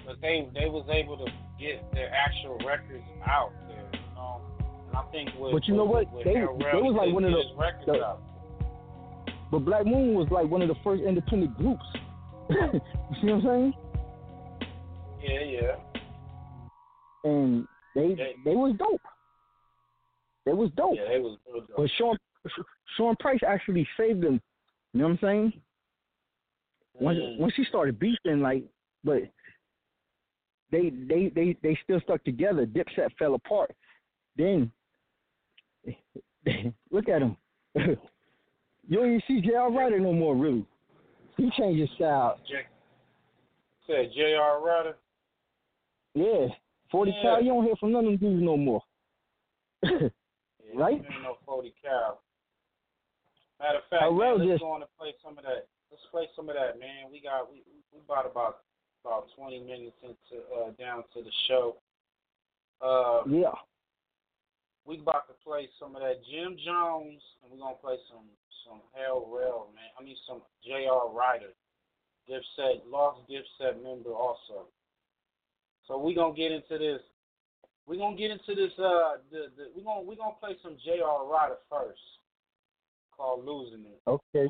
[0.06, 1.26] but they they was able to
[1.60, 4.41] get their actual records out there, you know.
[4.89, 6.11] And I think with But you know what?
[6.14, 8.22] With They- Hell they was like one of the- records the- out.
[9.51, 11.84] But Black Moon was like one of the first independent groups.
[12.49, 12.57] you
[13.22, 13.73] see what I'm saying?
[15.23, 15.76] Yeah, yeah.
[17.24, 19.02] And they they was dope.
[20.46, 20.96] They was dope.
[20.96, 21.70] Yeah, they was dope.
[21.76, 22.18] But Sean
[22.98, 24.41] Sean Price actually saved them.
[24.94, 25.54] You know what I'm saying?
[27.00, 27.40] Once Mm.
[27.40, 28.64] once he started beefing, like,
[29.04, 29.24] but
[30.72, 32.66] they they they they still stuck together.
[32.66, 33.76] Dipset fell apart.
[34.36, 34.72] Then
[36.91, 37.38] look at him.
[37.76, 37.98] you
[38.91, 39.72] don't even see J.R.
[39.72, 40.66] Writer no more, really.
[41.38, 42.40] He changed his style.
[42.48, 42.68] J-
[43.88, 44.62] Said J.R.
[44.62, 44.98] Writer.
[46.16, 46.48] Yeah,
[46.91, 47.22] forty Yeah.
[47.22, 47.41] cal.
[47.44, 48.82] You don't hear from none of them dudes no more.
[50.74, 50.95] right?
[51.02, 52.22] Ain't no forty cal.
[53.60, 55.68] Matter of fact, man, let's just- go on and play some of that.
[55.91, 57.11] let's play some of that, man.
[57.11, 58.60] We got we we about about
[59.03, 61.78] about twenty minutes into uh, down to the show.
[62.82, 63.56] Uh, yeah.
[64.86, 68.26] We about to play some of that Jim Jones, and we're gonna play some
[68.66, 69.90] some Hell Rell, man.
[69.99, 71.10] I mean some J.R.
[71.11, 71.52] Writer,
[72.30, 74.68] Dipset, lost Dipset member also.
[75.90, 77.02] So we gonna get into this.
[77.88, 78.72] we gonna get into this.
[78.78, 81.28] Uh, the, the we gonna we gonna play some J.R.
[81.28, 81.99] Writer first,
[83.18, 84.48] called "Losing It." Okay.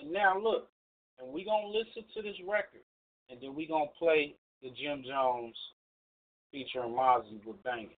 [0.00, 0.68] And now look,
[1.20, 2.86] and we gonna listen to this record,
[3.30, 5.56] and then we gonna play the Jim Jones
[6.52, 7.90] featuring Mozzy with "Banging."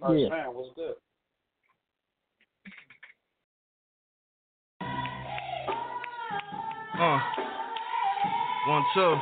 [0.00, 0.28] First Yeah.
[0.28, 0.96] man, what's good?
[7.00, 7.20] Uh.
[8.66, 9.16] One, two.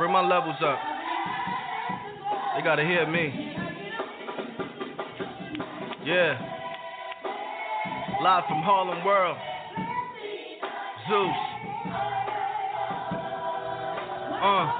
[0.00, 0.78] Bring my levels up.
[2.56, 3.52] They gotta hear me.
[6.06, 6.40] Yeah.
[8.22, 9.36] Live from Harlem World.
[11.04, 11.36] Zeus.
[14.40, 14.72] Uh.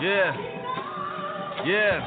[0.00, 0.32] Yeah.
[1.66, 2.00] Yeah.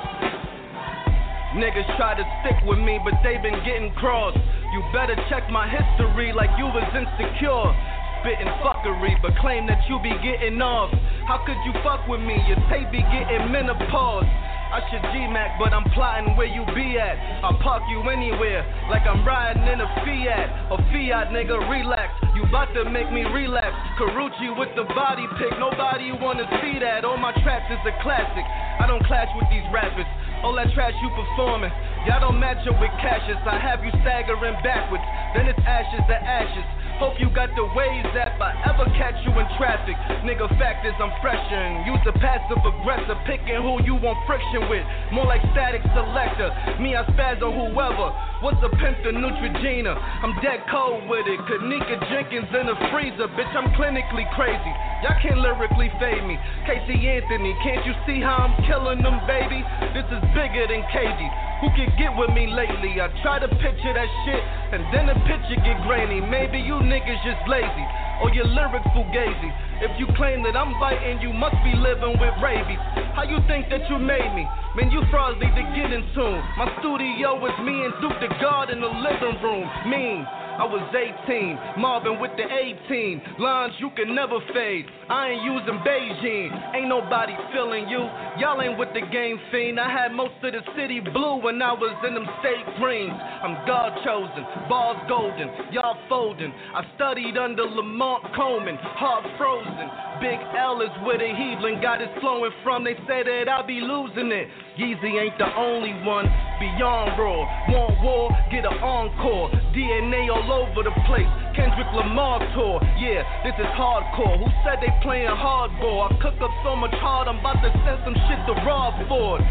[1.53, 4.40] Niggas try to stick with me, but they been getting crossed.
[4.74, 7.94] You better check my history like you was insecure.
[8.26, 10.89] Spitting fuckery, but claim that you be getting off.
[11.30, 12.34] How could you fuck with me?
[12.49, 14.26] Your tape be getting menopause.
[14.73, 17.22] I should G-Mac, but I'm plotting where you be at.
[17.45, 20.73] I'll park you anywhere, like I'm riding in a Fiat.
[20.73, 22.18] A Fiat, nigga, relax.
[22.34, 23.77] You bout to make me relapse.
[24.02, 27.06] Carucci with the body pick, nobody wanna see that.
[27.06, 28.41] All my tracks is a classic.
[28.81, 30.10] I don't clash with these rappers.
[30.41, 31.69] All that trash you performing,
[32.10, 33.38] y'all don't match up with Cassius.
[33.45, 35.06] I have you staggering backwards,
[35.38, 36.65] then it's ashes to ashes.
[36.95, 39.99] Hope you got the ways that I ever catch you in traffic.
[40.23, 41.84] Nigga, fact is I'm freshin'.
[41.84, 44.88] Use the passive aggressor, picking who you want friction with.
[45.11, 46.55] More like static selector.
[46.80, 48.15] Me, I spaz on whoever.
[48.39, 49.91] What's a pimp to Neutrogena?
[50.23, 51.39] I'm dead cold with it.
[51.51, 53.27] Kanika Jenkins in the freezer.
[53.35, 54.72] Bitch, I'm clinically crazy.
[55.03, 56.39] Y'all can't lyrically fade me.
[56.63, 59.59] Casey Anthony, can't you see how I'm killing them, baby?
[59.91, 61.44] This is bigger than KG.
[61.66, 63.02] Who can get with me lately?
[63.02, 66.22] I try to picture that shit, and then the picture get grainy.
[66.22, 67.86] Maybe you niggas just lazy,
[68.22, 69.50] or your lyrics fugazi.
[69.82, 72.78] If you claim that I'm biting, you must be living with rabies.
[73.18, 74.46] How you think that you made me?
[74.78, 76.38] Man, you frauds need to get in tune.
[76.54, 79.66] My studio is me and Duke the God in the living room.
[79.90, 80.44] Mean.
[80.56, 80.88] I was
[81.27, 83.40] 18, Marvin with the 18.
[83.40, 84.86] Lines you can never fade.
[85.10, 86.48] I ain't using Beijing.
[86.76, 88.07] Ain't nobody feeling you.
[88.40, 89.80] Y'all ain't with the game fiend.
[89.80, 93.11] I had most of the city blue when I was in them state greens.
[93.11, 96.53] I'm God chosen, bars golden, y'all folding.
[96.72, 99.91] I studied under Lamont Coleman, heart frozen.
[100.23, 102.88] Big L is where the heaving got it flowing from.
[102.88, 104.48] They say that I'll be losing it.
[104.80, 106.26] Yeezy ain't the only one.
[106.60, 109.52] Beyond raw, want war, get an encore.
[109.76, 111.30] DNA all over the place.
[111.55, 114.38] Kendrick Lamar tour, yeah, this is hardcore.
[114.39, 116.07] Who said they playing hardball?
[116.07, 119.41] I cook up so much hard, I'm about to send some shit to Rob Ford.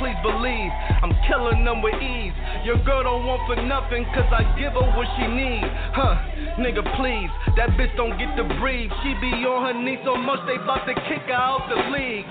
[0.00, 0.72] Please believe,
[1.04, 2.34] I'm killing them with ease.
[2.64, 5.62] Your girl don't want for nothing, cause I give her what she need.
[5.94, 6.16] Huh,
[6.58, 8.90] nigga, please, that bitch don't get to breathe.
[9.04, 12.26] She be on her knees so much they bout to kick her out the league.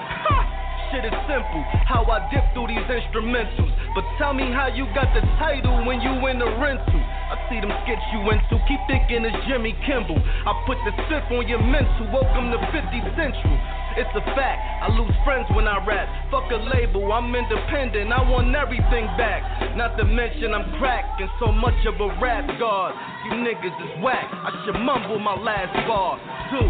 [0.92, 3.72] Shit is simple, how I dip through these instrumentals.
[3.96, 7.00] But tell me how you got the title when you in the rental.
[7.32, 10.20] I see them skits you into, keep thinking it's Jimmy Kimmel.
[10.20, 13.56] I put the sip on your mental, welcome to 50 Central.
[13.96, 16.12] It's a fact, I lose friends when I rap.
[16.28, 19.48] Fuck a label, I'm independent, I want everything back.
[19.80, 22.92] Not to mention I'm cracked and so much of a rap god.
[23.32, 26.20] You niggas is whack, I should mumble my last bar.
[26.52, 26.68] Two.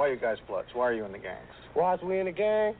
[0.00, 0.68] Why are you guys bloods?
[0.72, 1.52] Why are you in the gangs?
[1.74, 2.72] Why is we in the gang?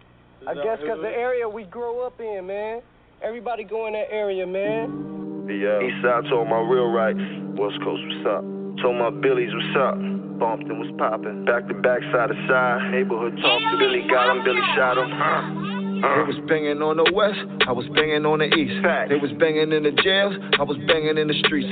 [0.49, 2.81] I that- guess because the area we grew up in, man.
[3.21, 5.45] Everybody go in that area, man.
[5.47, 5.85] Yeah.
[5.85, 7.15] East side told my real right.
[7.61, 8.41] West Coast, what's up?
[8.81, 9.97] Told my Billies, what's up?
[10.41, 11.45] Bumped and was popping.
[11.45, 12.91] Back to back, side to side.
[12.91, 13.61] Neighborhood talk.
[13.69, 15.13] To Billy got him, Billy shot him.
[15.13, 15.80] Uh.
[16.01, 18.81] They was banging on the west, I was banging on the east.
[19.09, 21.69] They was banging in the jails, I was banging in the streets.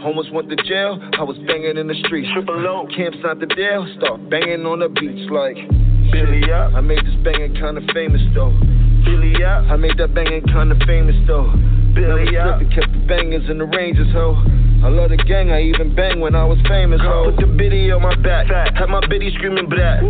[0.00, 2.28] Homeless went to jail, I was banging in the streets.
[2.32, 2.88] Triple O.
[2.96, 5.60] Camps out the jail, start banging on the beats like
[6.08, 6.72] Billy up.
[6.72, 8.56] I made this banging kinda famous though.
[9.04, 9.68] Billy up.
[9.68, 11.52] I made that banging kinda famous though.
[11.92, 12.64] Billy up.
[12.72, 14.32] Kept the bangers in the ranges, ho.
[14.78, 17.34] I love the gang, I even bang when I was famous, ho.
[17.34, 18.46] Put the biddy on my back.
[18.46, 20.02] Had my biddy screaming black.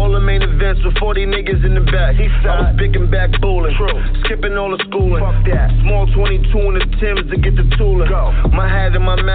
[0.00, 2.16] All the main events with 40 niggas in the back.
[2.16, 3.76] I was big and back bowling.
[4.24, 5.20] Skipping all the schooling.
[5.20, 5.68] Fuck that.
[5.84, 8.08] Small 22 in the Timbs to get the tooling.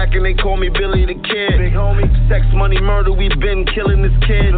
[0.02, 1.58] Hat and my Mac and they call me Billy the Kid.
[1.58, 2.10] Big homie.
[2.28, 4.54] Sex, money, murder, we been killing this kid.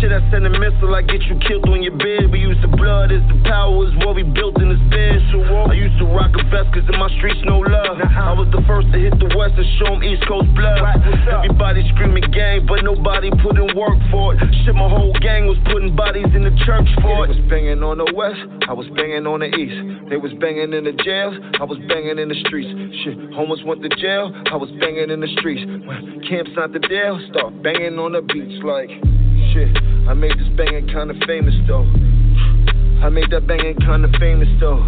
[0.00, 2.30] Shit, I send a missile, I get you killed on your bed.
[2.32, 5.20] We use the blood as the power is what we built in this bed.
[5.68, 8.00] I used to rock a vest cause in my streets no love.
[8.00, 10.80] I was the first to hit the west and show them East Coast blood.
[10.80, 14.40] Everybody screaming gang, but nobody put in work for it.
[14.64, 17.34] Shit, my whole gang was putting bodies in the church for it.
[17.34, 20.08] They was banging on the west, I was banging on the east.
[20.08, 22.70] They was banging in the jails, I was banging in the streets.
[23.04, 25.62] Shit, homeless went to jail, I was banging in the streets.
[25.86, 28.90] When camps not the deal, start banging on the beach like
[29.52, 29.70] shit.
[30.08, 31.86] I made this banging kinda famous though.
[33.02, 34.82] I made that banging kinda famous though.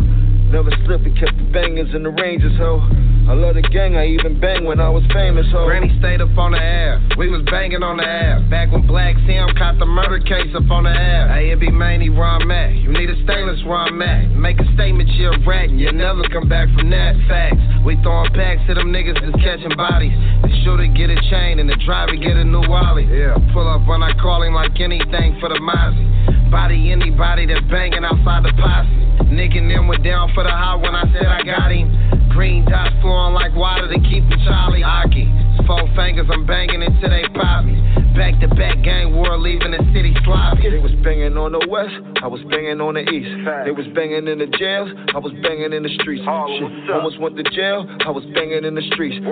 [0.50, 2.82] Never slipped and kept the bangers in the ranges, ho.
[3.30, 5.62] I love the gang, I even bang when I was famous, ho.
[5.62, 8.42] Granny stayed up on the air, we was banging on the air.
[8.50, 11.30] Back when Black Sam caught the murder case up on the air.
[11.30, 12.74] Hey, it be Manny where I'm at.
[12.74, 14.34] You need a stainless where I'm at.
[14.34, 17.14] Make a statement, you're a rat, and you'll never come back from that.
[17.30, 17.62] Facts.
[17.86, 20.10] We throwing packs to them niggas that's catching bodies.
[20.42, 23.06] The shooter get a chain and the driver get a new Wally.
[23.06, 23.38] Yeah.
[23.54, 26.02] Pull up when I call him like anything for the Mozzy.
[26.50, 28.90] Body anybody that's banging outside the posse.
[29.30, 31.94] Nick and them were down for the hot when I said I got him.
[32.34, 35.30] Green dots flowing like water to keep the Charlie Aki.
[35.66, 37.78] Four fingers, I'm banging until they pop me.
[38.18, 40.70] Back to back gang war, leaving the city sloppy.
[40.70, 43.30] They was banging on the west, I was banging on the east.
[43.64, 46.26] They was banging in the jails, I was banging in the streets.
[46.26, 49.22] Shit, almost went to jail, I was banging in the streets.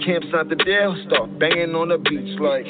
[0.00, 2.64] Camps not the deal, start banging on the beach like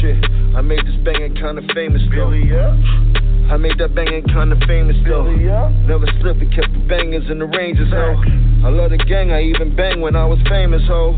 [0.00, 0.16] shit.
[0.56, 2.32] I made this banging kinda famous though.
[3.50, 5.30] I made that banging kinda famous though.
[5.86, 8.16] Never slipped and kept the bangers in the ranges, ho.
[8.64, 11.14] I love the gang, I even bang when I was famous, ho.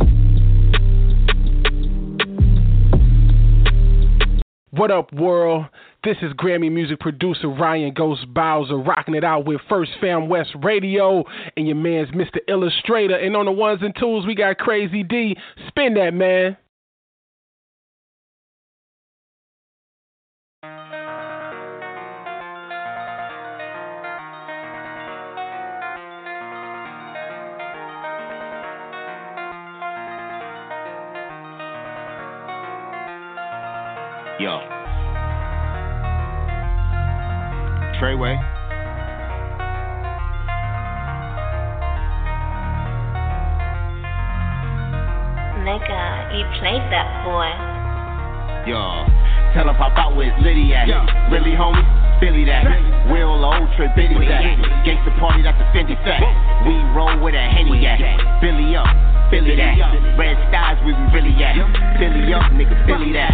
[4.70, 5.66] What up, world?
[6.04, 10.50] This is Grammy music producer Ryan Ghost Bowser rocking it out with First Fam West
[10.62, 11.24] Radio
[11.56, 12.38] and your man's Mr.
[12.46, 13.16] Illustrator.
[13.16, 15.36] And on the ones and twos, we got Crazy D.
[15.68, 16.56] Spin that, man.
[34.38, 34.60] Yo.
[37.96, 38.36] Treyway.
[45.64, 47.48] Nigga, you played that boy.
[48.68, 49.08] Yo.
[49.56, 50.84] Tell her pop out where it's Liddy at.
[51.32, 51.80] Really, homie?
[52.20, 52.68] Philly that.
[53.08, 54.44] Real old trip, Biddy that.
[54.84, 56.20] Gangsta party, that's a Fendi fact.
[56.68, 58.04] We roll with a Henny at.
[58.44, 58.84] Billy up.
[59.32, 59.80] Philly that.
[60.20, 61.56] Red skies, we be really at.
[61.96, 63.32] Philly up, nigga, Philly that.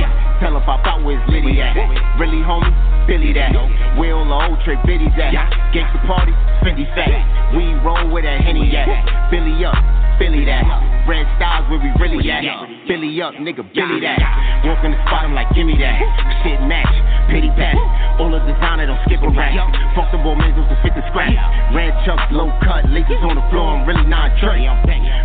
[0.73, 1.77] Pop out it's Liddy at.
[2.17, 2.73] Really, homie?
[3.07, 3.53] Billy that.
[4.01, 5.37] Real old trick, Biddy's at.
[5.69, 6.33] Gangsta party,
[6.65, 7.13] Fendi fat.
[7.53, 8.89] We roll with a Henny at.
[9.31, 9.77] Billy up.
[10.17, 10.65] Philly that.
[11.07, 12.72] Red styles where we really at.
[12.89, 14.19] Billy up, nigga, Billy that.
[14.67, 15.97] Walk in the spot, I'm like, give me that.
[16.43, 16.91] Shit match,
[17.31, 17.79] pity pass.
[18.19, 19.55] All of the designer don't skip a rack.
[19.95, 21.35] Fuck the ball menzels to fit the scratch.
[21.75, 24.67] Red chucks, low cut, laces on the floor, I'm really not Dre.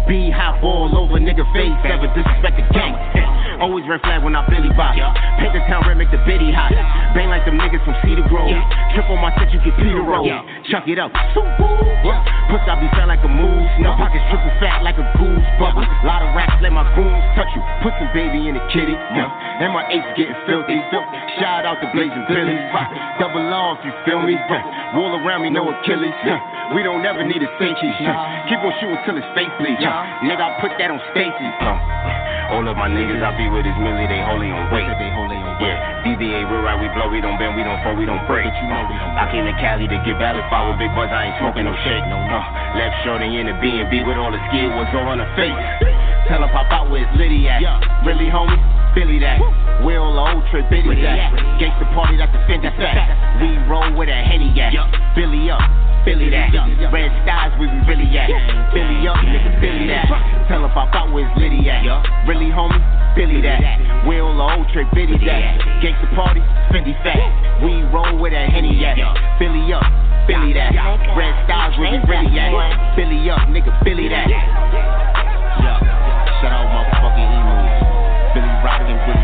[0.05, 2.93] Be hot all over, nigga face, never disrespect the gang.
[3.57, 4.93] Always red flag when I Billy Bop.
[5.41, 6.69] Paint the town red, make the biddy hot.
[7.17, 8.53] Bang like them niggas from Cedar Grove.
[8.93, 10.29] Trip on my shit, you get Peter roll.
[10.69, 11.09] Chuck it up.
[12.47, 13.73] Push I be fat like a moose.
[13.81, 15.83] No pockets triple fat like a goose bubble.
[16.05, 17.61] Lot of racks, let my goons touch you.
[17.83, 18.93] Put some baby in a kitty.
[18.93, 19.63] Yeah.
[19.63, 20.77] And my apes getting filthy.
[21.39, 22.57] Shout out to Blazing Billy.
[23.21, 24.35] Double law you feel me.
[24.93, 26.13] Wall around me, no Achilles.
[26.75, 27.89] We don't ever need a safety.
[28.49, 29.79] Keep on shooting till it's face bleed.
[29.79, 30.25] Yeah.
[30.25, 31.49] Nigga, I put that on Stacy.
[32.53, 34.87] All of my niggas I be with is Millie, they holy on weight.
[35.57, 36.05] They holy on weight.
[36.05, 38.45] Yeah, DBA, real right, we blow, we don't bend, we don't fall, we don't break.
[38.45, 41.33] You know we don't I came to Cali to get valid, follow big buzz, I
[41.33, 42.01] ain't smoking no shit.
[42.05, 42.39] No, no.
[42.77, 45.57] Left shorty in the B&B with all the skill, was all on the face.
[46.29, 47.63] Tell her pop out it's Liddy at.
[48.05, 48.59] Really, homie?
[48.93, 49.37] Philly that.
[49.85, 51.29] Real old trip, Biddy that.
[51.61, 53.41] Gangsta party, that's the Fendi fact.
[53.41, 54.73] We roll with a Henny at.
[55.15, 55.61] Billy up.
[56.03, 56.51] Philly that.
[56.91, 58.27] Red skies, we be really at.
[58.73, 60.09] Philly up, nigga, Philly that.
[60.49, 61.85] Tell her pop out it's Liddy at.
[62.27, 63.06] Really, homie?
[63.17, 64.05] Philly that.
[64.05, 65.57] Real old trick, Biddy that.
[65.81, 66.39] Gangsta party,
[66.69, 67.17] Fendi fat.
[67.65, 68.93] We roll with a Henny at.
[69.41, 69.81] Billy up,
[70.29, 70.69] Billy that.
[71.17, 72.53] Red skies, we be really at.
[72.93, 74.29] Philly up, nigga, Philly that.
[74.29, 75.73] Yo,
[76.45, 78.37] shout out motherfucking emus.
[78.37, 79.16] Billy rockin',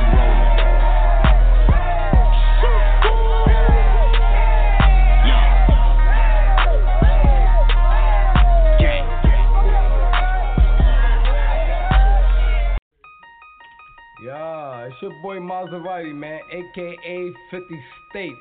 [14.85, 18.35] It's your boy Maserati, man, aka 50 States.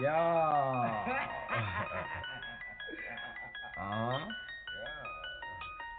[0.00, 0.10] Yeah.
[3.80, 4.18] uh-huh.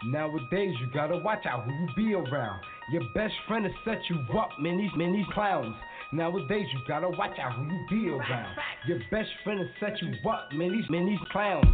[0.06, 2.60] Nowadays, you gotta watch out who you be around.
[2.92, 5.74] Your best friend will set you up, man, these, man, these clowns.
[6.12, 8.56] Nowadays, you gotta watch out who you be around.
[8.86, 11.66] Your best friend will set you up, man, these, man, these clowns.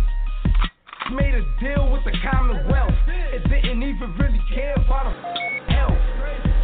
[1.13, 2.95] Made a deal with the Commonwealth.
[3.33, 5.98] It didn't even really care about a health.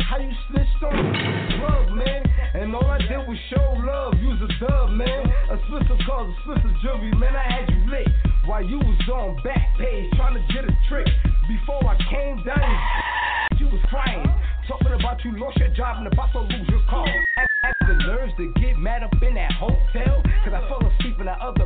[0.09, 0.95] How you snitched on
[1.59, 2.23] drug, man?
[2.55, 5.27] And all I did was show love, use a dub, man.
[5.51, 7.35] A Spencer calls a Spencer jury, man.
[7.35, 8.09] I had you lit
[8.45, 11.07] while you was on back page trying to get a trick.
[11.49, 12.71] Before I came down,
[13.59, 14.29] you was crying.
[14.69, 17.09] Talking about you lost your job and about to lose your car.
[17.09, 20.23] I had the nerves to get mad up in that hotel.
[20.45, 21.65] Cause I fell asleep in that other.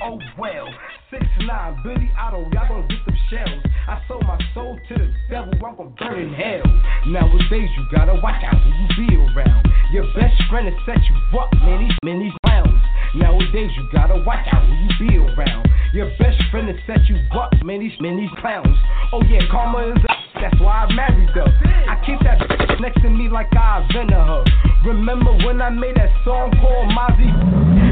[0.00, 0.68] Oh well,
[1.14, 2.98] six nine Billy Otto, y'all gonna get
[3.30, 3.62] shells.
[3.86, 6.66] I sold my soul to the devil, I'm gonna burn in hell.
[7.06, 9.66] Nowadays you gotta watch out who you be around.
[9.92, 11.86] Your best friend will set you up, man.
[11.86, 12.80] These man, these clowns.
[13.14, 15.68] Nowadays you gotta watch out who you be around.
[15.92, 17.80] Your best friend will set you up, man.
[17.80, 18.76] These man, these clowns.
[19.12, 20.18] Oh yeah, karma is up.
[20.34, 21.46] That's why I married her.
[21.46, 22.42] I keep that
[22.80, 24.44] next to me like I invented her.
[24.84, 27.30] Remember when I made that song called Mozzie?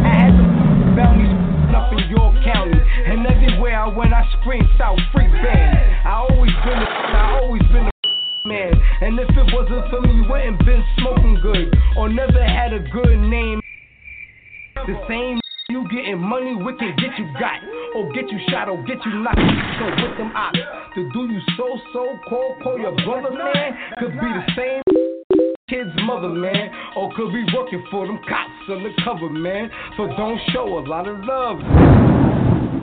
[0.03, 2.79] I had to bounties up in York County.
[2.79, 6.07] And everywhere I went, I screamed South Freak Band.
[6.07, 8.73] I always been a, I always been a man.
[9.01, 11.75] And if it wasn't for me, you wouldn't been smoking good.
[11.97, 13.61] Or never had a good name.
[14.75, 17.61] The same you getting money, we can get you got.
[17.95, 19.41] Or get you shot, or get you knocked.
[19.79, 20.59] So with them ops,
[20.95, 23.77] to do you so so call, call your brother, man.
[23.99, 25.22] Could be the same
[25.73, 26.69] kid's mother, man.
[26.97, 29.71] Or could be working for them cops undercover, man.
[29.97, 31.57] So don't show a lot of love.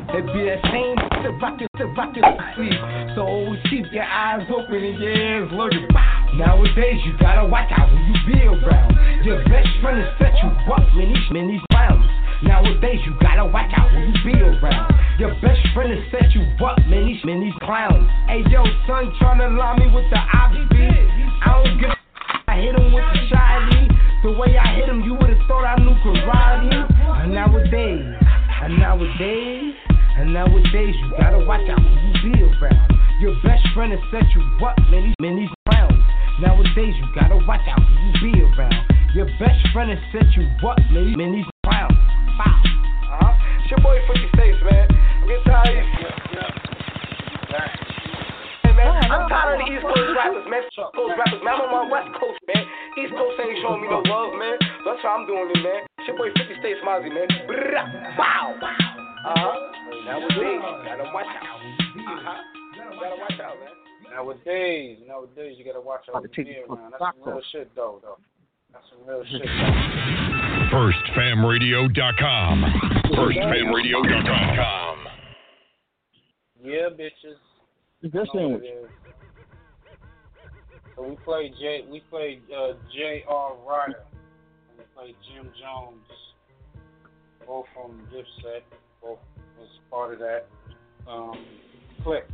[0.10, 2.74] It be that same to rock it, to sleep.
[3.14, 5.86] So always keep your eyes open and your ears looking.
[6.34, 9.24] Nowadays you gotta watch out who you be around.
[9.24, 12.10] Your best friend will set you up, many, many clowns.
[12.42, 14.90] Nowadays you gotta watch out who you be around.
[15.20, 17.06] Your best friend will set you up, man.
[17.06, 18.10] These, man, these clowns.
[18.26, 20.66] Hey yo, son, tryna lie me with the obby
[21.46, 21.99] I don't give a
[22.50, 23.86] I hit him with the shiny.
[24.26, 26.74] The way I hit him, you would've thought I knew karate.
[27.22, 29.74] And nowadays, and nowadays,
[30.18, 32.90] and nowadays, you gotta watch out who you be around.
[33.22, 35.14] Your best friend will set you up, man.
[35.14, 36.02] These, man, these clowns.
[36.42, 38.82] Nowadays, you gotta watch out who you be around.
[39.14, 41.06] Your best friend will set you up, man.
[41.06, 41.94] These, man, these clowns.
[42.34, 42.66] Wow.
[43.14, 43.62] Uh-huh.
[43.62, 44.90] It's your boy 50 States, man.
[44.90, 45.86] I'm getting tired of
[47.46, 47.79] Hey,
[48.80, 50.64] man, I'm tired of the East Coast rappers, man.
[50.64, 51.54] East Coast rappers, man.
[51.60, 52.64] I'm on my West Coast, man.
[52.96, 54.56] East Coast ain't showing me no love, man.
[54.88, 55.84] That's why I'm doing it, man.
[56.00, 57.28] It's your boy 50 States Mozzie, man.
[57.44, 58.16] Brrrah.
[58.16, 58.56] Bow.
[58.56, 59.52] Uh-huh.
[60.08, 61.60] Nowadays, you gotta watch out.
[61.60, 62.40] Uh-huh.
[62.72, 63.76] You gotta watch out, man.
[64.16, 66.94] Nowadays, nowadays, you gotta watch out About to who take you you for around.
[66.94, 68.18] a That's some real shit, though, though.
[68.74, 69.42] That's some real shit.
[69.46, 70.70] though.
[70.72, 72.56] FirstFamRadio.com.
[73.14, 74.96] FirstFamRadio.com.
[76.64, 77.38] Yeah, bitches.
[78.02, 78.92] It's You your know what sandwich.
[80.96, 81.86] So we played J.
[81.90, 83.56] We played uh, J.R.
[83.68, 84.04] Writer.
[84.70, 86.06] And we played Jim Jones.
[87.46, 88.62] Both from Dipset.
[89.02, 89.20] Both
[89.58, 90.48] was part of that.
[91.10, 91.46] Um,
[92.04, 92.26] click.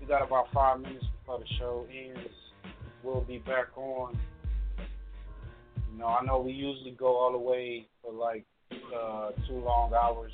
[0.00, 2.28] We got about five minutes before the show ends.
[3.04, 4.18] We'll be back on.
[5.92, 9.92] You know, I know we usually go all the way for like uh, two long
[9.94, 10.32] hours.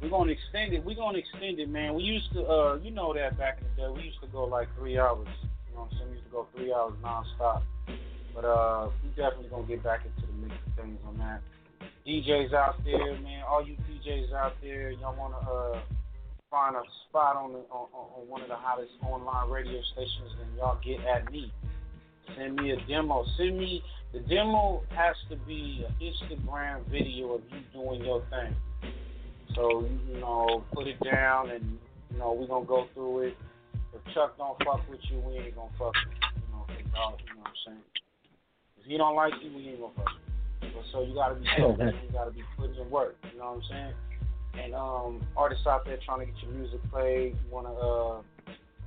[0.00, 0.84] We're gonna extend it.
[0.84, 1.94] We're gonna extend it, man.
[1.94, 4.44] We used to, uh, you know that back in the day, we used to go
[4.44, 5.28] like three hours.
[5.68, 6.10] You know what I'm saying?
[6.10, 7.62] We used to go three hours nonstop.
[8.34, 11.42] But uh, we definitely gonna get back into the mix of things on that.
[12.06, 13.44] DJs out there, man.
[13.46, 15.80] All you DJs out there, y'all wanna uh
[16.50, 20.32] find a spot on, the, on on on one of the hottest online radio stations,
[20.38, 21.52] then y'all get at me.
[22.36, 23.24] Send me a demo.
[23.36, 23.82] Send me
[24.12, 28.54] the demo has to be an Instagram video of you doing your thing.
[29.54, 31.78] So you know, put it down, and
[32.12, 33.36] you know we're gonna go through it.
[33.92, 36.40] If Chuck don't fuck with you, we ain't gonna fuck with you.
[36.46, 37.84] You know, y'all- you know what I'm saying.
[38.78, 40.70] If he don't like you, we ain't gonna fuck with you.
[40.74, 41.96] But so you gotta be focused.
[42.04, 43.16] You gotta be putting in work.
[43.32, 43.94] You know what I'm saying?
[44.54, 48.22] And um, artists out there trying to get your music played, you wanna uh,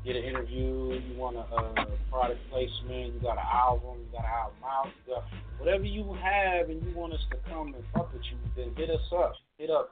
[0.03, 4.25] get an interview, you want a uh, product placement, you got an album, you got
[4.25, 5.23] an album out, you got
[5.59, 8.89] whatever you have, and you want us to come and fuck with you, then hit
[8.89, 9.33] us up.
[9.57, 9.91] Hit up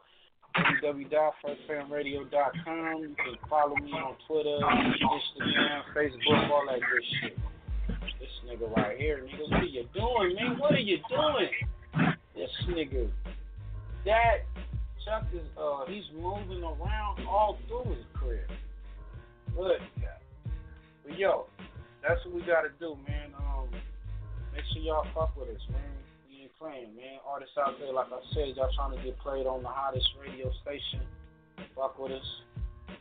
[0.55, 3.01] www.firstfamradio.com.
[3.01, 7.37] You can follow me on Twitter, Instagram, Facebook, all that good shit.
[8.19, 10.57] This nigga right here, nigga, what are you doing, man?
[10.59, 11.49] What are you doing?
[12.35, 13.09] This nigga,
[14.05, 14.45] that
[15.05, 18.49] Chuck is uh he's moving around all through his crib.
[19.55, 19.81] Good.
[21.05, 21.45] But yo,
[22.07, 23.33] that's what we gotta do, man.
[23.37, 23.69] Um
[24.53, 25.81] Make sure y'all fuck with us, man.
[26.61, 27.17] Playing, man.
[27.27, 30.51] Artists out there, like I said, y'all trying to get played on the hottest radio
[30.61, 31.01] station.
[31.75, 32.25] Fuck with us.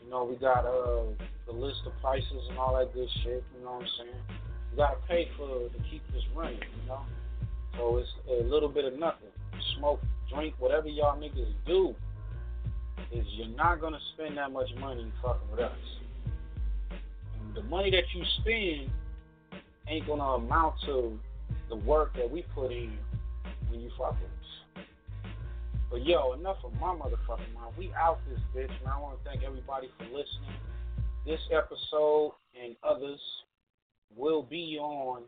[0.03, 1.13] You know, we got uh
[1.45, 3.45] the list of prices and all that good shit.
[3.55, 4.41] You know what I'm saying?
[4.71, 6.57] You gotta pay for to keep this running.
[6.57, 7.05] You know,
[7.77, 9.29] so it's a little bit of nothing.
[9.77, 10.01] Smoke,
[10.33, 11.95] drink, whatever y'all niggas do.
[13.13, 15.73] Is you're not gonna spend that much money fucking with us.
[16.91, 18.91] And the money that you spend
[19.87, 21.21] ain't gonna amount to
[21.69, 22.97] the work that we put in
[23.71, 24.85] when you fuck with us.
[25.91, 27.75] But yo, enough of my motherfucking mind.
[27.77, 30.55] We out this bitch, and I want to thank everybody for listening.
[31.27, 33.21] This episode and others
[34.17, 35.23] will be on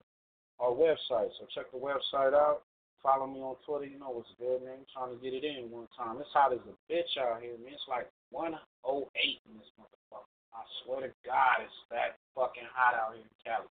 [0.60, 2.62] our website, so check the website out.
[3.02, 3.86] Follow me on Twitter.
[3.86, 4.78] You know what's good, man.
[4.78, 6.22] I'm trying to get it in one time.
[6.22, 7.74] It's hot as a bitch out here, man.
[7.74, 10.30] It's like 108 in this motherfucker.
[10.54, 13.66] I swear to God, it's that fucking hot out here in Cali.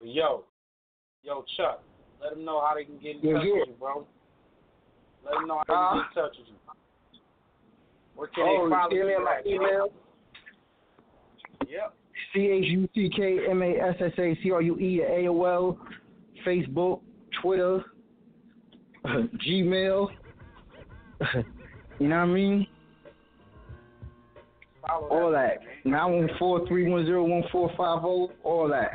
[0.00, 0.42] But yo,
[1.22, 1.78] yo, Chuck,
[2.20, 3.54] let them know how they can get in Yeah, touch yeah.
[3.54, 4.06] with you, bro.
[5.24, 6.28] Let them know how they can get in uh-huh.
[6.28, 6.54] touch with you.
[8.16, 9.92] Where can oh, they follow email you my email.
[11.68, 11.94] Yep.
[12.34, 15.10] C H U C K M A S S A C R U E at
[15.10, 15.78] AOL,
[16.44, 17.00] Facebook,
[17.40, 17.84] Twitter,
[19.06, 20.08] Gmail.
[21.98, 22.66] you know what I mean?
[24.86, 25.58] Follow All that.
[25.84, 28.30] Nine one four three one zero one four five zero.
[28.42, 28.90] All that.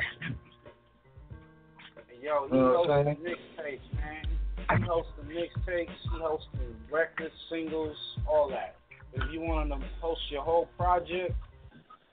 [2.24, 4.24] Yo, he hosts the mixtapes, man.
[4.56, 5.90] He hosts the mixtapes.
[6.04, 8.76] He hosts the records, singles, all that.
[9.12, 11.34] If you want to host your whole project,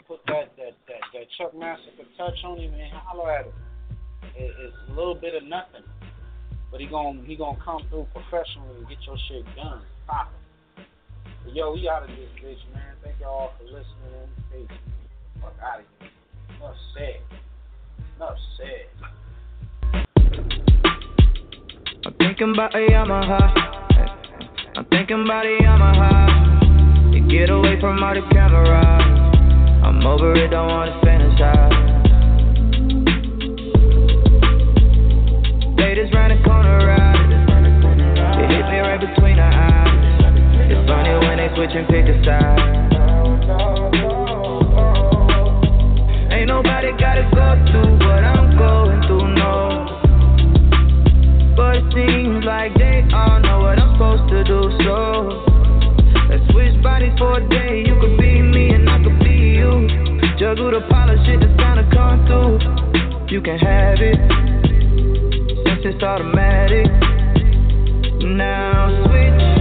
[0.09, 3.53] put that that that, that Chuck Massacre touch on him and holler at him.
[4.35, 5.83] It, it's a little bit of nothing,
[6.69, 10.29] but he gon' he gonna come through professionally and get your shit done, proper.
[11.45, 12.95] But yo, we out of this bitch, man.
[13.01, 14.27] Thank y'all for listening.
[14.51, 14.77] Peace.
[15.39, 16.09] Fuck out of here.
[16.59, 17.21] Enough said.
[18.17, 19.07] Enough said.
[22.03, 23.41] I'm thinking about a Yamaha.
[24.75, 27.13] I'm thinking about a Yamaha.
[27.13, 28.73] To get away from all the cameras.
[29.85, 31.77] I'm over it, don't wanna fantasize.
[35.77, 37.21] They just ran a corner right.
[38.41, 40.73] It hit me right between the eyes.
[40.73, 42.81] It's funny when they switch and pick a side.
[46.33, 48.40] Ain't nobody gotta go through what I'm
[51.93, 55.43] seems like they all know what I'm supposed to do, so
[56.29, 57.83] let's switch bodies for a day.
[57.85, 59.87] You could be me and I could be you.
[60.39, 62.59] Juggle the pile shit that's gonna come through.
[63.29, 64.17] You can have it,
[65.65, 66.87] since it's automatic.
[68.23, 69.60] Now switch.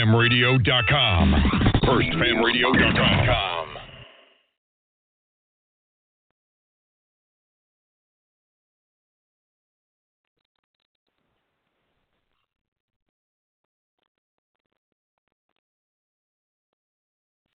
[0.00, 1.34] FirstFamRadio.com.
[1.84, 3.59] FirstFamRadio.com.